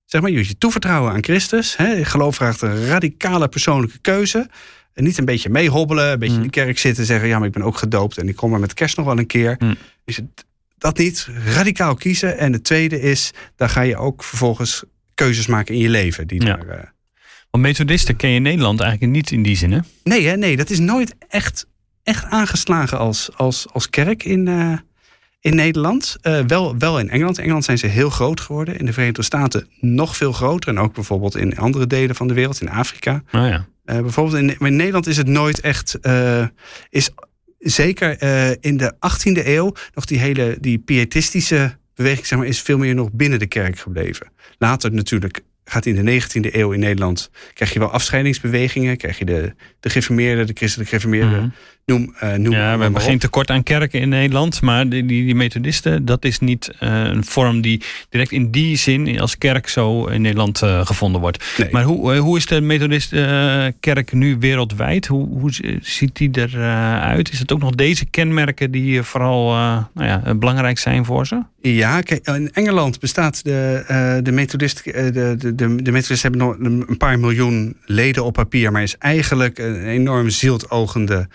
Zeg 0.05 0.21
maar, 0.21 0.29
je 0.29 0.37
moet 0.37 0.47
je 0.47 0.57
toevertrouwen 0.57 1.11
aan 1.11 1.23
Christus. 1.23 1.77
Hè. 1.77 2.05
Geloof 2.05 2.35
vraagt 2.35 2.61
een 2.61 2.85
radicale 2.85 3.47
persoonlijke 3.47 3.97
keuze. 3.97 4.49
En 4.93 5.03
niet 5.03 5.17
een 5.17 5.25
beetje 5.25 5.49
meehobbelen, 5.49 6.11
een 6.11 6.19
beetje 6.19 6.35
in 6.35 6.41
de 6.41 6.45
mm. 6.45 6.51
kerk 6.51 6.77
zitten 6.77 7.05
zeggen: 7.05 7.27
ja, 7.27 7.37
maar 7.37 7.47
ik 7.47 7.53
ben 7.53 7.63
ook 7.63 7.77
gedoopt 7.77 8.17
en 8.17 8.27
ik 8.27 8.35
kom 8.35 8.53
er 8.53 8.59
met 8.59 8.73
kerst 8.73 8.97
nog 8.97 9.05
wel 9.05 9.17
een 9.17 9.25
keer. 9.25 9.55
Mm. 9.59 9.75
Is 10.05 10.17
het 10.17 10.45
dat 10.77 10.97
niet? 10.97 11.27
Radicaal 11.45 11.95
kiezen. 11.95 12.37
En 12.37 12.53
het 12.53 12.63
tweede 12.63 13.01
is, 13.01 13.31
daar 13.55 13.69
ga 13.69 13.81
je 13.81 13.97
ook 13.97 14.23
vervolgens 14.23 14.83
keuzes 15.13 15.47
maken 15.47 15.75
in 15.75 15.81
je 15.81 15.89
leven. 15.89 16.27
Die 16.27 16.45
ja. 16.45 16.55
daar, 16.55 16.77
uh... 16.77 16.83
Want 17.55 17.67
methodisten 17.67 18.15
ken 18.15 18.29
je 18.29 18.35
in 18.35 18.41
Nederland 18.41 18.79
eigenlijk 18.79 19.11
niet 19.11 19.31
in 19.31 19.43
die 19.43 19.57
zin, 19.57 19.71
hè? 19.71 19.79
Nee, 20.03 20.27
hè? 20.27 20.37
nee 20.37 20.57
dat 20.57 20.69
is 20.69 20.79
nooit 20.79 21.15
echt, 21.27 21.67
echt 22.03 22.25
aangeslagen 22.25 22.97
als, 22.97 23.29
als, 23.35 23.65
als 23.71 23.89
kerk 23.89 24.23
in, 24.23 24.47
uh, 24.47 24.77
in 25.39 25.55
Nederland. 25.55 26.17
Uh, 26.21 26.39
wel, 26.39 26.77
wel 26.77 26.99
in 26.99 27.09
Engeland. 27.09 27.37
In 27.37 27.43
Engeland 27.43 27.65
zijn 27.65 27.77
ze 27.77 27.87
heel 27.87 28.09
groot 28.09 28.39
geworden. 28.39 28.79
In 28.79 28.85
de 28.85 28.93
Verenigde 28.93 29.21
Staten 29.21 29.67
nog 29.79 30.17
veel 30.17 30.31
groter. 30.31 30.69
En 30.69 30.79
ook 30.79 30.93
bijvoorbeeld 30.93 31.35
in 31.35 31.57
andere 31.57 31.87
delen 31.87 32.15
van 32.15 32.27
de 32.27 32.33
wereld, 32.33 32.61
in 32.61 32.69
Afrika. 32.69 33.23
Oh 33.31 33.47
ja. 33.47 33.65
bijvoorbeeld 33.83 34.37
in, 34.37 34.57
in, 34.59 34.75
Nederland 34.75 35.07
is 35.07 35.17
het 35.17 35.27
nooit 35.27 35.59
echt... 35.59 35.99
is 36.89 37.09
zeker 37.71 38.21
in 38.63 38.77
de 38.77 38.93
18e 38.93 39.45
eeuw 39.45 39.73
nog 39.93 40.05
die 40.05 40.19
hele 40.19 40.57
die 40.59 40.79
pietistische 40.79 41.77
beweging 41.95 42.25
zeg 42.25 42.37
maar, 42.37 42.47
is 42.47 42.61
veel 42.61 42.77
meer 42.77 42.95
nog 42.95 43.11
binnen 43.11 43.39
de 43.39 43.47
kerk 43.47 43.79
gebleven. 43.79 44.31
Later 44.57 44.93
natuurlijk 44.93 45.41
gaat 45.65 45.85
in 45.85 46.05
de 46.05 46.21
19e 46.21 46.53
eeuw 46.55 46.71
in 46.71 46.79
Nederland... 46.79 47.29
krijg 47.53 47.73
je 47.73 47.79
wel 47.79 47.91
afscheidingsbewegingen. 47.91 48.97
Krijg 48.97 49.19
je 49.19 49.25
de, 49.25 49.53
de 49.79 49.89
gereformeerden, 49.89 50.47
de 50.47 50.53
christelijke 50.55 50.95
gereformeerden. 50.95 51.39
Mhm. 51.39 51.49
Noem, 51.85 52.15
uh, 52.23 52.33
noem 52.33 52.51
ja, 52.51 52.75
we 52.77 52.83
hebben 52.83 53.01
geen 53.01 53.19
tekort 53.19 53.49
aan 53.49 53.63
kerken 53.63 53.99
in 53.99 54.09
Nederland. 54.09 54.61
Maar 54.61 54.89
die, 54.89 55.05
die, 55.05 55.25
die 55.25 55.35
methodisten, 55.35 56.05
dat 56.05 56.25
is 56.25 56.39
niet 56.39 56.71
uh, 56.79 57.03
een 57.03 57.25
vorm 57.25 57.61
die 57.61 57.81
direct 58.09 58.31
in 58.31 58.51
die 58.51 58.77
zin 58.77 59.19
als 59.19 59.37
kerk 59.37 59.67
zo 59.67 60.05
in 60.05 60.21
Nederland 60.21 60.61
uh, 60.63 60.85
gevonden 60.85 61.21
wordt. 61.21 61.45
Nee. 61.57 61.69
Maar 61.71 61.83
hoe, 61.83 62.15
hoe 62.15 62.37
is 62.37 62.45
de 62.45 62.61
methodistenkerk 62.61 64.13
nu 64.13 64.37
wereldwijd? 64.39 65.07
Hoe, 65.07 65.27
hoe 65.27 65.79
ziet 65.81 66.15
die 66.15 66.29
eruit? 66.31 67.31
Is 67.31 67.39
het 67.39 67.51
ook 67.51 67.59
nog 67.59 67.71
deze 67.71 68.05
kenmerken 68.05 68.71
die 68.71 69.01
vooral 69.01 69.53
nou 69.93 70.07
ja, 70.07 70.35
belangrijk 70.35 70.77
zijn 70.77 71.05
voor 71.05 71.27
ze? 71.27 71.41
Ja, 71.73 72.01
kijk, 72.01 72.27
in 72.27 72.53
Engeland 72.53 72.99
bestaat 72.99 73.43
de, 73.43 74.19
de 74.23 74.31
methodisten... 74.31 75.13
De, 75.13 75.35
de, 75.37 75.55
de, 75.55 75.81
de 75.81 75.91
methodisten 75.91 76.31
hebben 76.31 76.57
nog 76.57 76.87
een 76.89 76.97
paar 76.97 77.19
miljoen 77.19 77.77
leden 77.85 78.23
op 78.23 78.33
papier... 78.33 78.71
maar 78.71 78.83
is 78.83 78.97
eigenlijk 78.97 79.59
een 79.59 79.85
enorm 79.85 80.29
zieltogende 80.29 81.27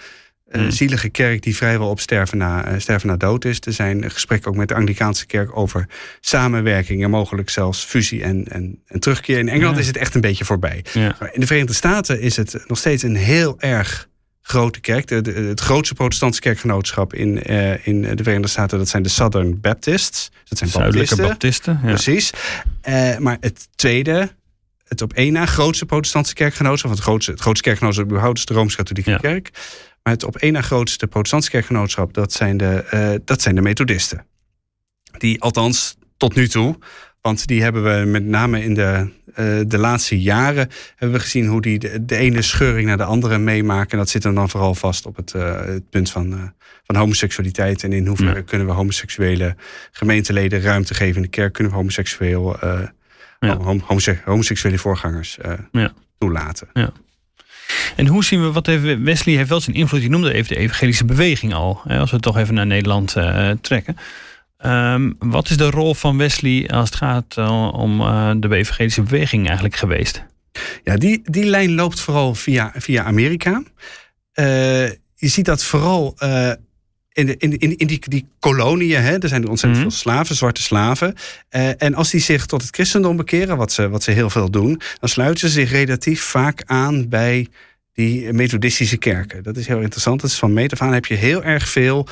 een 0.50 0.60
hmm. 0.60 0.70
zielige 0.70 1.08
kerk 1.08 1.42
die 1.42 1.56
vrijwel 1.56 1.88
op 1.88 2.00
sterven 2.00 2.38
na, 2.38 2.72
uh, 2.72 2.78
sterven 2.78 3.08
na 3.08 3.16
dood 3.16 3.44
is. 3.44 3.60
Er 3.60 3.72
zijn 3.72 4.10
gesprekken 4.10 4.50
ook 4.50 4.56
met 4.56 4.68
de 4.68 4.74
Anglikaanse 4.74 5.26
kerk 5.26 5.56
over 5.56 5.88
samenwerking 6.20 7.04
en 7.04 7.10
mogelijk 7.10 7.50
zelfs 7.50 7.84
fusie 7.84 8.22
en, 8.22 8.44
en, 8.48 8.82
en 8.86 9.00
terugkeer. 9.00 9.38
In 9.38 9.48
Engeland 9.48 9.78
is 9.78 9.86
het 9.86 9.96
echt 9.96 10.14
een 10.14 10.20
beetje 10.20 10.44
voorbij. 10.44 10.84
Ja. 10.92 11.16
In 11.32 11.40
de 11.40 11.46
Verenigde 11.46 11.74
Staten 11.74 12.20
is 12.20 12.36
het 12.36 12.64
nog 12.66 12.78
steeds 12.78 13.02
een 13.02 13.16
heel 13.16 13.60
erg 13.60 14.08
grote 14.42 14.80
kerk. 14.80 15.06
De, 15.06 15.32
het 15.32 15.60
grootste 15.60 15.94
protestantse 15.94 16.40
kerkgenootschap 16.40 17.14
in, 17.14 17.50
uh, 17.50 17.86
in 17.86 18.02
de 18.02 18.22
Verenigde 18.22 18.48
Staten, 18.48 18.78
dat 18.78 18.88
zijn 18.88 19.02
de 19.02 19.08
Southern 19.08 19.60
Baptists. 19.60 20.30
Dat 20.48 20.58
zijn 20.58 20.70
Zuidelijke 20.70 21.16
Baptisten. 21.16 21.80
ja. 21.82 21.88
Precies. 21.88 22.32
Uh, 22.88 23.18
maar 23.18 23.36
het 23.40 23.68
tweede, 23.74 24.30
het 24.84 25.02
op 25.02 25.12
één 25.12 25.32
na 25.32 25.46
grootste 25.46 25.86
protestantse 25.86 26.34
kerkgenootschap, 26.34 26.90
het 26.90 27.00
grootste, 27.00 27.30
het 27.30 27.40
grootste 27.40 27.64
kerkgenootschap 27.64 28.06
überhaupt 28.06 28.38
is 28.38 28.44
de 28.44 28.54
Rooms-Katholieke 28.54 29.18
kerk. 29.20 29.50
Maar 30.02 30.12
het 30.12 30.24
op 30.24 30.36
één 30.36 30.52
na 30.52 30.62
grootste 30.62 31.06
protestantse 31.06 31.50
kerkgenootschap, 31.50 32.14
dat 32.14 32.32
zijn, 32.32 32.56
de, 32.56 32.84
uh, 32.94 33.20
dat 33.24 33.42
zijn 33.42 33.54
de 33.54 33.60
methodisten. 33.60 34.26
Die 35.18 35.40
althans 35.40 35.96
tot 36.16 36.34
nu 36.34 36.48
toe 36.48 36.78
Want 37.20 37.46
die 37.46 37.62
hebben 37.62 37.84
we 37.84 38.06
met 38.06 38.24
name 38.24 38.62
in 38.62 38.74
de, 38.74 39.08
de 39.66 39.78
laatste 39.78 40.20
jaren 40.20 40.68
hebben 40.96 41.16
we 41.16 41.22
gezien 41.22 41.46
hoe 41.46 41.60
die 41.60 42.04
de, 42.04 42.16
ene 42.16 42.42
scheuring 42.42 42.86
naar 42.86 42.96
de 42.96 43.04
andere 43.04 43.38
meemaken. 43.38 43.90
En 43.90 43.98
dat 43.98 44.08
zit 44.08 44.22
dan 44.22 44.48
vooral 44.48 44.74
vast 44.74 45.06
op 45.06 45.16
het, 45.16 45.32
het 45.32 45.90
punt 45.90 46.10
van, 46.10 46.52
van 46.84 46.96
homoseksualiteit. 46.96 47.84
En 47.84 47.92
in 47.92 48.06
hoeverre 48.06 48.42
kunnen 48.42 48.66
we 48.66 48.72
homoseksuele 48.72 49.56
gemeenteleden 49.92 50.60
ruimte 50.60 50.94
geven 50.94 51.16
in 51.16 51.22
de 51.22 51.28
kerk? 51.28 51.52
Kunnen 51.52 51.72
we 51.72 51.78
homoseksueel, 51.78 52.56
ja. 53.40 53.58
homoseksuele 54.24 54.78
voorgangers 54.78 55.38
ja. 55.72 55.92
toelaten? 56.18 56.68
Ja. 56.72 56.92
En 57.96 58.06
hoe 58.06 58.24
zien 58.24 58.42
we, 58.42 58.52
wat 58.52 58.66
heeft 58.66 59.02
Wesley 59.02 59.36
heeft 59.36 59.48
wel 59.48 59.60
zijn 59.60 59.76
invloed, 59.76 60.02
je 60.02 60.08
noemde 60.08 60.32
even 60.32 60.54
de 60.54 60.60
evangelische 60.60 61.04
beweging 61.04 61.54
al, 61.54 61.80
hè, 61.84 61.98
als 61.98 62.10
we 62.10 62.16
het 62.16 62.24
toch 62.24 62.36
even 62.36 62.54
naar 62.54 62.66
Nederland 62.66 63.16
trekken. 63.60 63.96
Um, 64.66 65.14
wat 65.18 65.50
is 65.50 65.56
de 65.56 65.70
rol 65.70 65.94
van 65.94 66.16
Wesley 66.16 66.68
als 66.68 66.88
het 66.88 66.98
gaat 66.98 67.36
uh, 67.38 67.72
om 67.72 68.00
uh, 68.00 68.30
de 68.36 68.54
evangelische 68.54 69.02
beweging 69.02 69.46
eigenlijk 69.46 69.76
geweest? 69.76 70.24
Ja, 70.84 70.96
die, 70.96 71.20
die 71.24 71.44
lijn 71.44 71.74
loopt 71.74 72.00
vooral 72.00 72.34
via, 72.34 72.72
via 72.76 73.04
Amerika. 73.04 73.62
je 75.14 75.28
ziet 75.28 75.44
dat 75.44 75.64
vooral 75.64 76.16
in, 77.12 77.26
de, 77.26 77.36
in, 77.38 77.58
in, 77.58 77.76
in 77.76 77.86
die, 77.86 78.00
die 78.08 78.28
koloniën, 78.38 79.02
hè, 79.02 79.18
er 79.18 79.28
zijn 79.28 79.48
ontzettend 79.48 79.82
mhm. 79.82 79.90
veel 79.90 80.00
slaven, 80.00 80.36
zwarte 80.36 80.62
slaven. 80.62 81.14
Uh, 81.50 81.82
en 81.82 81.94
als 81.94 82.10
die 82.10 82.20
zich 82.20 82.46
tot 82.46 82.62
het 82.62 82.74
christendom 82.74 83.16
bekeren, 83.16 83.56
wat 83.56 83.72
ze, 83.72 83.88
wat 83.88 84.02
ze 84.02 84.10
heel 84.10 84.30
veel 84.30 84.50
doen, 84.50 84.80
dan 85.00 85.08
sluiten 85.08 85.48
ze 85.48 85.60
zich 85.60 85.70
relatief 85.70 86.22
vaak 86.22 86.62
aan 86.66 87.08
bij 87.08 87.48
die 87.92 88.32
methodistische 88.32 88.96
kerken. 88.96 89.42
Dat 89.42 89.56
is 89.56 89.66
heel 89.66 89.80
interessant. 89.80 90.20
Dat 90.20 90.30
is 90.30 90.38
van 90.38 90.52
meet 90.52 90.72
af 90.72 90.82
aan 90.82 90.92
heb 90.92 91.06
je 91.06 91.14
heel 91.14 91.44
erg 91.44 91.68
veel 91.68 92.06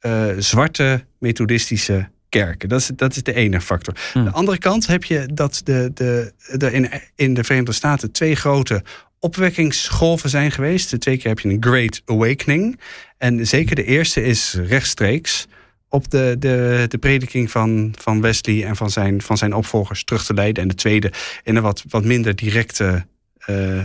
uh, 0.00 0.26
zwarte 0.38 1.04
methodistische 1.18 2.08
kerken. 2.28 2.68
Dat 2.68 2.80
is, 2.80 2.90
dat 2.96 3.16
is 3.16 3.22
de 3.22 3.34
ene 3.34 3.60
factor. 3.60 3.94
Aan 3.94 4.22
mhm. 4.22 4.30
de 4.30 4.36
andere 4.36 4.58
kant 4.58 4.86
heb 4.86 5.04
je 5.04 5.28
dat 5.34 5.60
de, 5.64 5.90
de, 5.94 6.32
de 6.56 6.72
in, 6.72 6.90
in 7.14 7.34
de 7.34 7.44
Verenigde 7.44 7.72
Staten 7.72 8.12
twee 8.12 8.34
grote 8.34 8.82
opwekkingsgolven 9.18 10.30
zijn 10.30 10.50
geweest. 10.50 10.90
De 10.90 10.98
twee 10.98 11.16
keer 11.16 11.28
heb 11.28 11.40
je 11.40 11.48
een 11.48 11.64
Great 11.64 12.02
Awakening. 12.04 12.80
En 13.18 13.46
zeker 13.46 13.76
de 13.76 13.84
eerste 13.84 14.22
is 14.22 14.54
rechtstreeks 14.54 15.46
op 15.88 16.10
de, 16.10 16.36
de, 16.38 16.84
de 16.88 16.98
prediking 16.98 17.50
van, 17.50 17.92
van 17.98 18.20
Wesley 18.20 18.64
en 18.64 18.76
van 18.76 18.90
zijn, 18.90 19.22
van 19.22 19.36
zijn 19.36 19.54
opvolgers 19.54 20.04
terug 20.04 20.24
te 20.24 20.34
leiden. 20.34 20.62
En 20.62 20.68
de 20.68 20.74
tweede 20.74 21.12
in 21.42 21.56
een 21.56 21.62
wat, 21.62 21.84
wat 21.88 22.04
minder 22.04 22.36
directe 22.36 23.06
uh, 23.50 23.76
uh, 23.76 23.82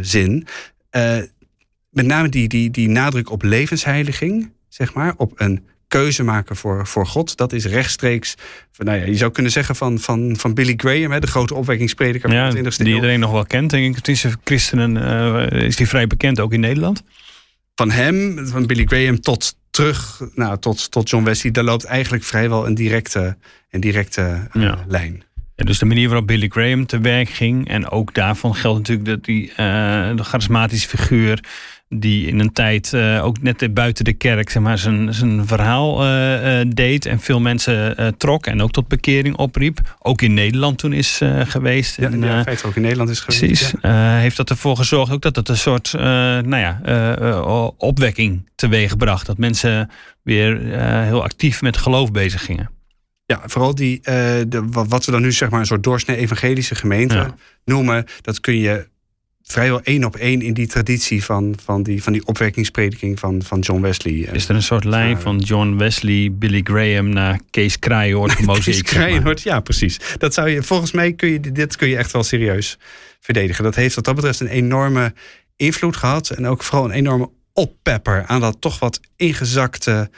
zin. 0.00 0.46
Uh, 0.96 1.16
met 1.90 2.06
name 2.06 2.28
die, 2.28 2.48
die, 2.48 2.70
die 2.70 2.88
nadruk 2.88 3.30
op 3.30 3.42
levensheiliging, 3.42 4.52
zeg 4.74 4.94
maar, 4.94 5.14
op 5.16 5.32
een 5.34 5.66
keuze 5.88 6.22
maken 6.22 6.56
voor, 6.56 6.86
voor 6.86 7.06
God. 7.06 7.36
Dat 7.36 7.52
is 7.52 7.64
rechtstreeks, 7.64 8.34
nou 8.76 8.98
ja, 8.98 9.04
je 9.04 9.16
zou 9.16 9.32
kunnen 9.32 9.52
zeggen 9.52 9.76
van, 9.76 9.98
van, 9.98 10.36
van 10.36 10.54
Billy 10.54 10.74
Graham, 10.76 11.10
hè, 11.10 11.20
de 11.20 11.26
grote 11.26 11.54
opwekkingsprediker 11.54 12.32
ja, 12.32 12.50
van 12.50 12.62
de 12.62 12.72
20e 12.72 12.76
Die 12.76 12.94
iedereen 12.94 13.20
nog 13.20 13.30
wel 13.30 13.46
kent, 13.46 13.70
denk 13.70 13.96
ik. 13.96 14.02
Tussen 14.02 14.40
christenen 14.44 14.96
uh, 14.96 15.66
is 15.66 15.76
die 15.76 15.88
vrij 15.88 16.06
bekend, 16.06 16.40
ook 16.40 16.52
in 16.52 16.60
Nederland. 16.60 17.02
Van 17.74 17.90
hem, 17.90 18.46
van 18.46 18.66
Billy 18.66 18.84
Graham, 18.84 19.20
tot 19.20 19.56
terug 19.70 20.20
nou, 20.34 20.58
tot, 20.58 20.90
tot 20.90 21.10
John 21.10 21.24
Wesley, 21.24 21.52
daar 21.52 21.64
loopt 21.64 21.84
eigenlijk 21.84 22.24
vrijwel 22.24 22.66
een 22.66 22.74
directe, 22.74 23.36
een 23.70 23.80
directe 23.80 24.48
uh, 24.52 24.62
ja. 24.62 24.84
lijn. 24.86 25.22
Ja, 25.56 25.64
dus 25.64 25.78
de 25.78 25.84
manier 25.84 26.08
waarop 26.08 26.26
Billy 26.26 26.48
Graham 26.48 26.86
te 26.86 26.98
werk 26.98 27.28
ging. 27.28 27.68
En 27.68 27.90
ook 27.90 28.14
daarvan 28.14 28.54
geldt 28.54 28.78
natuurlijk 28.78 29.06
dat 29.06 29.24
die 29.24 29.50
uh, 29.50 29.56
de 30.16 30.24
charismatische 30.24 30.88
figuur 30.88 31.40
die 31.88 32.26
in 32.26 32.40
een 32.40 32.52
tijd 32.52 32.92
uh, 32.92 33.24
ook 33.24 33.42
net 33.42 33.74
buiten 33.74 34.04
de 34.04 34.12
kerk 34.12 34.50
zeg 34.50 34.62
maar, 34.62 34.78
zijn, 34.78 35.14
zijn 35.14 35.46
verhaal 35.46 36.04
uh, 36.04 36.60
uh, 36.60 36.66
deed 36.68 37.06
en 37.06 37.20
veel 37.20 37.40
mensen 37.40 38.14
trok 38.18 38.46
en 38.46 38.62
ook 38.62 38.70
tot 38.70 38.88
bekering 38.88 39.36
opriep. 39.36 39.96
Ook 39.98 40.22
in 40.22 40.34
Nederland 40.34 40.78
toen 40.78 40.92
is 40.92 41.20
geweest. 41.44 41.96
Ja, 41.96 42.08
in 42.08 42.42
feite 42.42 42.66
ook 42.66 42.76
in 42.76 42.82
Nederland 42.82 43.10
is 43.10 43.20
geweest. 43.20 43.46
Precies. 43.46 43.72
Ja. 43.82 44.16
heeft 44.16 44.36
dat 44.36 44.50
ervoor 44.50 44.76
gezorgd 44.76 45.12
ook 45.12 45.22
dat 45.22 45.36
het 45.36 45.48
een 45.48 45.56
soort 45.56 45.92
nou 45.92 46.56
ja, 46.56 46.80
opwekking 47.76 48.48
teweeg 48.54 48.96
bracht. 48.96 49.26
Dat 49.26 49.38
mensen 49.38 49.90
weer 50.22 50.58
heel 51.04 51.22
actief 51.22 51.62
met 51.62 51.76
geloof 51.76 52.12
bezig 52.12 52.44
gingen. 52.44 52.70
Ja, 53.26 53.42
vooral 53.46 53.74
die, 53.74 54.00
de, 54.00 54.62
wat 54.70 55.04
we 55.04 55.12
dan 55.12 55.22
nu 55.22 55.32
zeg 55.32 55.50
maar 55.50 55.60
een 55.60 55.66
soort 55.66 55.82
doorsnee 55.82 56.16
evangelische 56.16 56.74
gemeente 56.74 57.34
noemen, 57.64 58.04
dat 58.20 58.40
kun 58.40 58.56
je 58.56 58.86
vrijwel 59.46 59.80
één 59.82 60.04
op 60.04 60.16
één 60.16 60.42
in 60.42 60.54
die 60.54 60.66
traditie 60.66 61.24
van, 61.24 61.54
van, 61.64 61.82
die, 61.82 62.02
van 62.02 62.12
die 62.12 62.26
opwekkingsprediking 62.26 63.18
van, 63.18 63.42
van 63.42 63.58
John 63.58 63.80
Wesley. 63.80 64.12
Is 64.12 64.48
er 64.48 64.54
een 64.54 64.62
soort 64.62 64.84
lijn 64.84 65.20
van 65.20 65.38
John 65.38 65.76
Wesley, 65.76 66.32
Billy 66.32 66.60
Graham 66.64 67.08
naar 67.08 67.40
Kees 67.50 67.78
Kraaienhoort 67.78 68.34
Kees 68.64 68.82
Kraaienhoort, 68.82 69.42
ja 69.42 69.60
precies. 69.60 70.00
Dat 70.18 70.34
zou 70.34 70.48
je, 70.48 70.62
volgens 70.62 70.92
mij 70.92 71.12
kun 71.12 71.28
je 71.28 71.40
dit 71.40 71.76
kun 71.76 71.88
je 71.88 71.96
echt 71.96 72.12
wel 72.12 72.22
serieus 72.22 72.78
verdedigen. 73.20 73.64
Dat 73.64 73.74
heeft 73.74 73.94
wat 73.94 74.04
dat 74.04 74.14
betreft 74.14 74.40
een 74.40 74.46
enorme 74.46 75.12
invloed 75.56 75.96
gehad. 75.96 76.30
En 76.30 76.46
ook 76.46 76.62
vooral 76.62 76.84
een 76.84 76.90
enorme 76.90 77.30
oppepper 77.52 78.24
aan 78.26 78.40
dat 78.40 78.56
toch 78.60 78.78
wat 78.78 79.00
ingezakte 79.16 80.10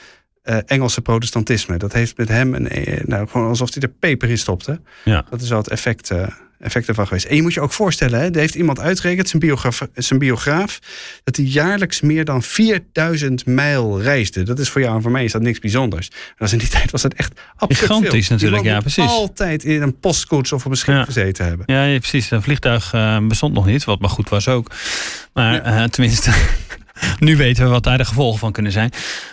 uh, 0.47 0.57
Engelse 0.67 1.01
protestantisme. 1.01 1.77
Dat 1.77 1.93
heeft 1.93 2.17
met 2.17 2.29
hem 2.29 2.55
een, 2.55 2.69
eh, 2.69 3.05
nou, 3.05 3.29
gewoon 3.29 3.49
alsof 3.49 3.75
hij 3.75 3.83
er 3.83 3.89
peper 3.89 4.31
in 4.31 4.39
stopte. 4.39 4.81
Ja. 5.05 5.25
Dat 5.31 5.41
is 5.41 5.49
wel 5.49 5.59
het 5.59 5.69
effect. 5.69 6.11
Uh, 6.11 6.27
effect 6.61 6.89
ervan 6.89 7.07
geweest. 7.07 7.27
En 7.27 7.37
je 7.37 7.43
moet 7.43 7.55
je 7.55 7.61
ook 7.61 7.73
voorstellen, 7.73 8.21
hè, 8.21 8.31
er 8.31 8.39
heeft 8.39 8.55
iemand 8.55 8.81
uitgerekend, 8.81 9.29
zijn 9.29 9.43
biograaf, 9.43 9.89
zijn 9.95 10.19
biograaf, 10.19 10.79
dat 11.25 11.37
hij 11.37 11.45
jaarlijks 11.45 12.01
meer 12.01 12.25
dan 12.25 12.43
4000 12.43 13.47
mijl 13.47 14.01
reisde. 14.01 14.43
Dat 14.43 14.59
is 14.59 14.69
voor 14.69 14.81
jou 14.81 14.97
en 14.97 15.03
voor 15.03 15.11
mij 15.11 15.25
is 15.25 15.33
dat 15.33 15.43
niks 15.43 15.59
bijzonders. 15.59 16.09
En 16.09 16.35
dat 16.37 16.53
in 16.53 16.59
die 16.59 16.69
tijd 16.79 16.91
was 16.91 17.03
dat 17.03 17.15
echt 17.15 17.41
absurd 17.57 17.81
Gigantisch 17.81 18.27
veel. 18.27 18.37
natuurlijk, 18.37 18.65
ja 18.65 18.81
precies. 18.81 19.05
altijd 19.05 19.65
in 19.65 19.83
een 19.83 19.99
postkoets 19.99 20.53
of 20.53 20.65
op 20.65 20.71
een 20.71 20.77
schip 20.77 21.05
gezeten 21.05 21.47
hebben. 21.47 21.75
Ja, 21.75 21.99
precies. 21.99 22.31
Een 22.31 22.43
vliegtuig 22.43 22.93
uh, 22.95 23.19
bestond 23.27 23.55
nog 23.55 23.67
niet, 23.67 23.85
wat 23.85 24.01
maar 24.01 24.11
goed 24.11 24.29
was 24.29 24.49
ook. 24.49 24.71
Maar 25.33 25.91
tenminste... 25.91 26.31
nu 27.19 27.37
weten 27.37 27.65
we 27.65 27.71
wat 27.71 27.83
daar 27.83 27.99
de 27.99 28.05
gevolgen 28.05 28.39
van 28.39 28.53
kunnen 28.53 28.73
zijn. 28.73 28.91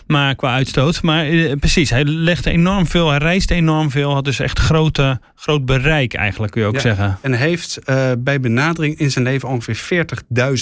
Maar 0.08 0.36
qua 0.36 0.54
uitstoot. 0.54 1.02
Maar 1.02 1.26
eh, 1.26 1.52
precies, 1.60 1.90
hij 1.90 2.04
legde 2.04 2.52
enorm 2.52 2.88
veel. 2.88 3.10
Hij 3.10 3.18
reisde 3.18 3.54
enorm 3.54 3.92
veel. 3.92 4.14
Had 4.14 4.26
dus 4.26 4.40
echt 4.40 4.60
grote, 4.60 5.20
groot 5.36 5.66
bereik 5.66 6.14
eigenlijk, 6.14 6.52
kun 6.52 6.62
je 6.62 6.68
ook 6.68 6.80
zeggen. 6.80 7.18
En 7.22 7.34
heeft 7.34 7.80
uh, 7.86 8.12
bij 8.18 8.40
benadering 8.40 9.00
in 9.00 9.12
zijn 9.12 9.26
leven 9.26 9.50
ongeveer 9.50 10.06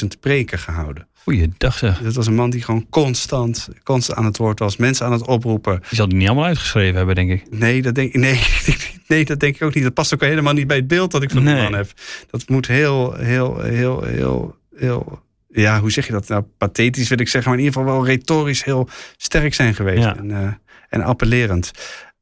40.000 0.01 0.07
preken 0.19 0.59
gehouden. 0.59 1.07
Goeiedag 1.23 1.77
zeg. 1.77 2.01
Dat 2.01 2.13
was 2.13 2.27
een 2.27 2.35
man 2.35 2.49
die 2.49 2.63
gewoon 2.63 2.85
constant, 2.89 3.69
constant 3.83 4.19
aan 4.19 4.25
het 4.25 4.37
woord 4.37 4.59
was. 4.59 4.77
Mensen 4.77 5.05
aan 5.05 5.11
het 5.11 5.27
oproepen. 5.27 5.79
Die 5.79 5.97
zal 5.97 6.07
die 6.07 6.17
niet 6.17 6.27
allemaal 6.27 6.45
uitgeschreven 6.45 6.95
hebben, 6.95 7.15
denk 7.15 7.31
ik. 7.31 7.43
Nee, 7.49 7.81
dat 7.81 7.95
denk, 7.95 8.13
nee, 8.13 8.39
nee, 9.07 9.25
dat 9.25 9.39
denk 9.39 9.55
ik 9.55 9.61
ook 9.61 9.73
niet. 9.73 9.83
Dat 9.83 9.93
past 9.93 10.13
ook 10.13 10.21
helemaal 10.21 10.53
niet 10.53 10.67
bij 10.67 10.77
het 10.77 10.87
beeld 10.87 11.11
dat 11.11 11.23
ik 11.23 11.31
van 11.31 11.43
nee. 11.43 11.55
de 11.55 11.61
man 11.61 11.73
heb. 11.73 11.91
Dat 12.29 12.49
moet 12.49 12.67
heel, 12.67 13.13
heel, 13.13 13.59
heel, 13.59 14.03
heel, 14.03 14.55
heel 14.75 15.21
ja, 15.51 15.79
hoe 15.79 15.91
zeg 15.91 16.05
je 16.05 16.11
dat 16.11 16.27
nou? 16.27 16.43
Pathetisch 16.57 17.09
wil 17.09 17.19
ik 17.19 17.27
zeggen, 17.27 17.51
maar 17.51 17.59
in 17.59 17.65
ieder 17.65 17.81
geval 17.81 17.95
wel 17.95 18.05
retorisch 18.05 18.63
heel 18.63 18.89
sterk 19.17 19.53
zijn 19.53 19.75
geweest 19.75 20.05
en, 20.05 20.29
uh, 20.29 20.47
en 20.89 21.01
appellerend. 21.01 21.71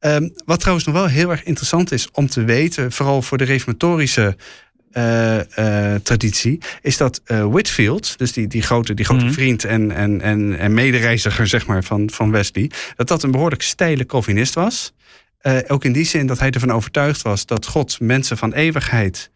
Um, 0.00 0.32
wat 0.44 0.60
trouwens 0.60 0.86
nog 0.86 0.94
wel 0.94 1.06
heel 1.06 1.30
erg 1.30 1.44
interessant 1.44 1.92
is 1.92 2.10
om 2.12 2.26
te 2.26 2.44
weten, 2.44 2.92
vooral 2.92 3.22
voor 3.22 3.38
de 3.38 3.44
reformatorische 3.44 4.36
uh, 4.92 5.36
uh, 5.36 5.94
traditie, 5.94 6.60
is 6.82 6.96
dat 6.96 7.20
Whitfield, 7.24 8.18
dus 8.18 8.32
die, 8.32 8.46
die 8.46 8.62
grote, 8.62 8.94
die 8.94 9.04
grote 9.04 9.24
mm 9.24 9.32
vriend 9.32 9.64
en, 9.64 9.90
en, 9.90 10.20
en, 10.20 10.58
en 10.58 10.74
medereiziger 10.74 11.46
zeg 11.46 11.66
maar, 11.66 11.84
van, 11.84 12.10
van 12.10 12.30
Wesley, 12.30 12.70
dat 12.96 13.08
dat 13.08 13.22
een 13.22 13.30
behoorlijk 13.30 13.62
steile 13.62 14.06
Calvinist 14.06 14.54
was. 14.54 14.92
ook 15.66 15.84
in 15.84 15.92
die 15.92 16.04
zin 16.04 16.26
dat 16.26 16.38
hij 16.38 16.50
ervan 16.50 16.72
overtuigd 16.72 17.22
was 17.22 17.46
dat 17.46 17.66
God 17.66 18.00
mensen 18.00 18.36
van 18.36 18.52
eeuwigheid 18.52 19.30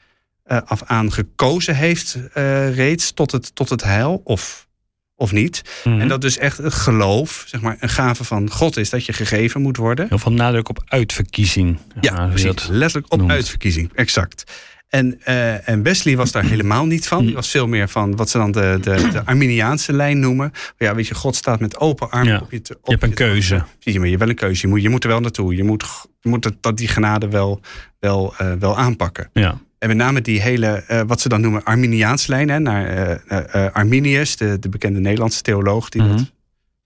af 0.44 0.83
aan 0.83 1.12
gekozen 1.12 1.76
heeft 1.76 2.16
uh, 2.16 2.74
reeds 2.74 3.12
tot 3.12 3.33
het, 3.33 3.54
tot 3.54 3.68
het 3.68 3.83
heil 3.83 4.20
of, 4.24 4.68
of 5.16 5.33
niet. 5.33 5.62
Mhm. 5.85 6.00
En 6.00 6.09
dat 6.09 6.20
dus 6.20 6.38
echt 6.38 6.59
het 6.59 6.74
geloof, 6.74 7.44
zeg 7.46 7.61
maar, 7.61 7.76
een 7.80 7.88
gave 7.88 8.24
van 8.24 8.50
God 8.50 8.76
is 8.76 8.90
dat 8.90 9.07
je 9.07 9.12
gegeven 9.12 9.62
moet 9.62 9.76
worden. 9.76 10.07
Heel 10.09 10.18
veel 10.18 10.33
nadruk 10.33 10.68
op 10.68 10.83
uitverkiezing. 10.85 11.78
Ja, 12.00 12.26
precies. 12.26 12.66
Letterlijk 12.66 13.12
op 13.12 13.30
uitverkiezing, 13.30 13.90
exact. 13.94 14.44
En, 14.94 15.20
uh, 15.28 15.68
en 15.68 15.83
Wesley 15.83 16.16
was 16.16 16.33
daar 16.33 16.44
helemaal 16.44 16.87
niet 16.87 17.07
van. 17.07 17.24
Die 17.24 17.35
was 17.35 17.48
veel 17.48 17.66
meer 17.66 17.88
van 17.88 18.16
wat 18.16 18.30
ze 18.30 18.38
dan 18.38 18.52
de, 18.52 18.78
de, 18.80 19.09
de 19.12 19.24
Arminiaanse 19.24 19.92
lijn 19.92 20.18
noemen. 20.18 20.52
Ja, 20.78 20.94
weet 20.94 21.07
je, 21.07 21.14
God 21.14 21.37
staat 21.37 21.61
met 21.61 21.78
open 21.78 22.11
armen 22.11 22.40
op 22.40 22.50
je 22.50 22.62
te, 22.62 22.74
op 22.74 22.85
Je 22.85 22.90
hebt 22.90 23.02
een 23.02 23.14
keuze. 23.14 23.62
Zie 23.78 23.92
je, 23.92 23.98
maar 23.98 24.09
je 24.09 24.14
hebt 24.14 24.20
wel 24.24 24.28
een 24.28 24.40
keuze. 24.40 24.61
Je 24.61 24.68
moet, 24.68 24.83
je 24.83 24.88
moet 24.88 25.04
er 25.04 25.11
wel 25.11 25.20
naartoe. 25.20 25.54
Je 25.54 25.64
moet, 25.64 25.85
je 26.20 26.28
moet 26.28 26.52
dat, 26.61 26.76
die 26.76 26.88
genade 26.88 27.28
wel, 27.28 27.61
wel, 27.98 28.35
uh, 28.40 28.52
wel 28.52 28.76
aanpakken. 28.76 29.30
Ja. 29.33 29.59
En 29.78 29.88
met 29.88 29.96
name 29.96 30.20
die 30.20 30.40
hele, 30.40 30.84
uh, 30.90 31.00
wat 31.06 31.20
ze 31.20 31.28
dan 31.28 31.40
noemen, 31.40 31.64
Arminiaans 31.64 32.26
lijn, 32.26 32.48
hè, 32.48 32.58
naar 32.58 33.20
uh, 33.30 33.40
uh, 33.54 33.72
Arminius, 33.72 34.37
de, 34.37 34.58
de, 34.58 34.68
bekende 34.68 35.00
Nederlandse 35.00 35.42
theoloog, 35.42 35.88
die 35.88 36.02
mm 36.02 36.08
-hmm. 36.08 36.28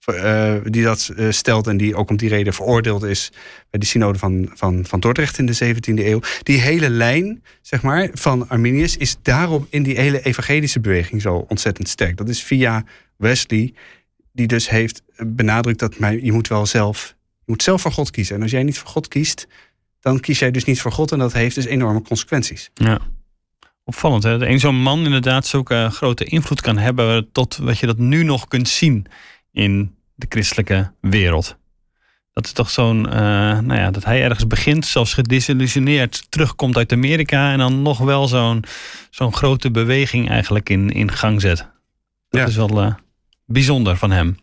dat, 0.05 0.73
die 0.73 0.83
dat 0.83 1.11
stelt 1.29 1.67
en 1.67 1.77
die 1.77 1.95
ook 1.95 2.09
om 2.09 2.17
die 2.17 2.29
reden 2.29 2.53
veroordeeld 2.53 3.03
is 3.03 3.31
bij 3.69 3.79
de 3.79 3.85
synode 3.85 4.19
van, 4.19 4.49
van, 4.53 4.85
van 4.85 4.99
Dordrecht 4.99 5.37
in 5.37 5.45
de 5.45 5.75
17e 5.75 6.05
eeuw. 6.05 6.19
Die 6.43 6.59
hele 6.59 6.89
lijn, 6.89 7.43
zeg 7.61 7.81
maar, 7.81 8.09
van 8.13 8.49
Arminius 8.49 8.97
is 8.97 9.17
daarom 9.21 9.67
in 9.69 9.83
die 9.83 9.99
hele 9.99 10.21
evangelische 10.21 10.79
beweging 10.79 11.21
zo 11.21 11.45
ontzettend 11.47 11.89
sterk. 11.89 12.17
Dat 12.17 12.29
is 12.29 12.43
via 12.43 12.83
Wesley, 13.15 13.73
die 14.31 14.47
dus 14.47 14.69
heeft 14.69 15.01
benadrukt 15.17 15.79
dat 15.79 15.95
je 16.21 16.31
moet 16.31 16.47
wel 16.47 16.65
zelf, 16.65 17.15
je 17.17 17.51
moet 17.51 17.63
zelf 17.63 17.81
voor 17.81 17.91
God 17.91 18.11
kiezen. 18.11 18.35
En 18.35 18.41
als 18.41 18.51
jij 18.51 18.63
niet 18.63 18.77
voor 18.77 18.89
God 18.89 19.07
kiest, 19.07 19.47
dan 19.99 20.19
kies 20.19 20.39
jij 20.39 20.51
dus 20.51 20.63
niet 20.63 20.81
voor 20.81 20.91
God 20.91 21.11
en 21.11 21.19
dat 21.19 21.33
heeft 21.33 21.55
dus 21.55 21.65
enorme 21.65 22.01
consequenties. 22.01 22.69
Ja. 22.73 22.99
Opvallend, 23.83 24.23
hè? 24.23 24.47
Een 24.47 24.59
zo'n 24.59 24.81
man 24.81 25.05
inderdaad 25.05 25.45
zulke 25.45 25.89
grote 25.91 26.23
invloed 26.23 26.61
kan 26.61 26.77
hebben 26.77 27.31
tot 27.31 27.57
wat 27.57 27.79
je 27.79 27.85
dat 27.85 27.97
nu 27.97 28.23
nog 28.23 28.47
kunt 28.47 28.67
zien 28.67 29.05
in 29.51 29.95
de 30.15 30.25
christelijke 30.29 30.91
wereld. 31.01 31.57
Dat 32.33 32.45
is 32.45 32.51
toch 32.51 32.69
zo'n, 32.69 33.05
uh, 33.05 33.13
nou 33.59 33.75
ja, 33.75 33.91
dat 33.91 34.03
hij 34.03 34.23
ergens 34.23 34.47
begint, 34.47 34.85
zelfs 34.85 35.13
gedisillusioneerd, 35.13 36.25
terugkomt 36.29 36.77
uit 36.77 36.91
Amerika 36.91 37.51
en 37.51 37.57
dan 37.57 37.81
nog 37.81 37.97
wel 37.97 38.27
zo'n 38.27 38.63
zo'n 39.09 39.33
grote 39.33 39.71
beweging 39.71 40.29
eigenlijk 40.29 40.69
in, 40.69 40.89
in 40.89 41.11
gang 41.11 41.41
zet. 41.41 41.67
Dat 42.29 42.47
is 42.47 42.55
wel 42.55 42.83
uh, 42.83 42.93
bijzonder 43.45 43.97
van 43.97 44.11
hem. 44.11 44.37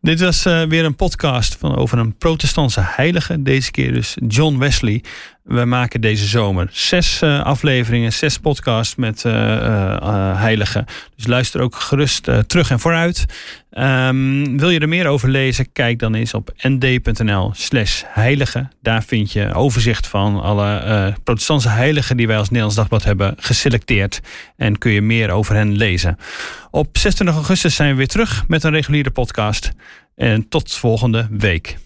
Dit 0.00 0.20
was 0.20 0.46
uh, 0.46 0.62
weer 0.62 0.84
een 0.84 0.94
podcast 0.94 1.56
van, 1.56 1.76
over 1.76 1.98
een 1.98 2.16
protestantse 2.16 2.80
heilige. 2.84 3.42
Deze 3.42 3.70
keer 3.70 3.92
dus 3.92 4.16
John 4.26 4.58
Wesley. 4.58 5.02
We 5.42 5.64
maken 5.64 6.00
deze 6.00 6.26
zomer 6.26 6.68
zes 6.72 7.22
uh, 7.22 7.42
afleveringen, 7.42 8.12
zes 8.12 8.38
podcasts 8.38 8.94
met 8.94 9.24
uh, 9.24 9.32
heiligen. 10.40 10.84
Dus 11.16 11.26
luister 11.26 11.60
ook 11.60 11.74
gerust 11.74 12.28
terug 12.46 12.70
en 12.70 12.80
vooruit. 12.80 13.24
Um, 13.78 14.58
wil 14.58 14.70
je 14.70 14.80
er 14.80 14.88
meer 14.88 15.06
over 15.06 15.28
lezen? 15.28 15.72
Kijk 15.72 15.98
dan 15.98 16.14
eens 16.14 16.34
op 16.34 16.52
nd.nl 16.62 17.50
slash 17.54 18.02
heilige. 18.06 18.68
Daar 18.82 19.02
vind 19.02 19.32
je 19.32 19.54
overzicht 19.54 20.06
van 20.06 20.40
alle 20.40 21.14
protestantse 21.24 21.68
heiligen 21.68 22.16
die 22.16 22.26
wij 22.26 22.36
als 22.36 22.46
Nederlands 22.48 22.76
Dagblad 22.76 23.04
hebben 23.04 23.34
geselecteerd. 23.38 24.20
En 24.56 24.78
kun 24.78 24.92
je 24.92 25.02
meer 25.02 25.30
over 25.30 25.54
hen 25.54 25.76
lezen. 25.76 26.16
Op 26.70 26.98
26 26.98 27.36
augustus 27.36 27.74
zijn 27.74 27.90
we 27.90 27.96
weer 27.96 28.06
terug 28.06 28.44
met 28.48 28.64
een 28.64 28.70
reguliere 28.70 29.10
podcast. 29.10 29.72
En 30.16 30.48
tot 30.48 30.72
volgende 30.72 31.26
week. 31.30 31.76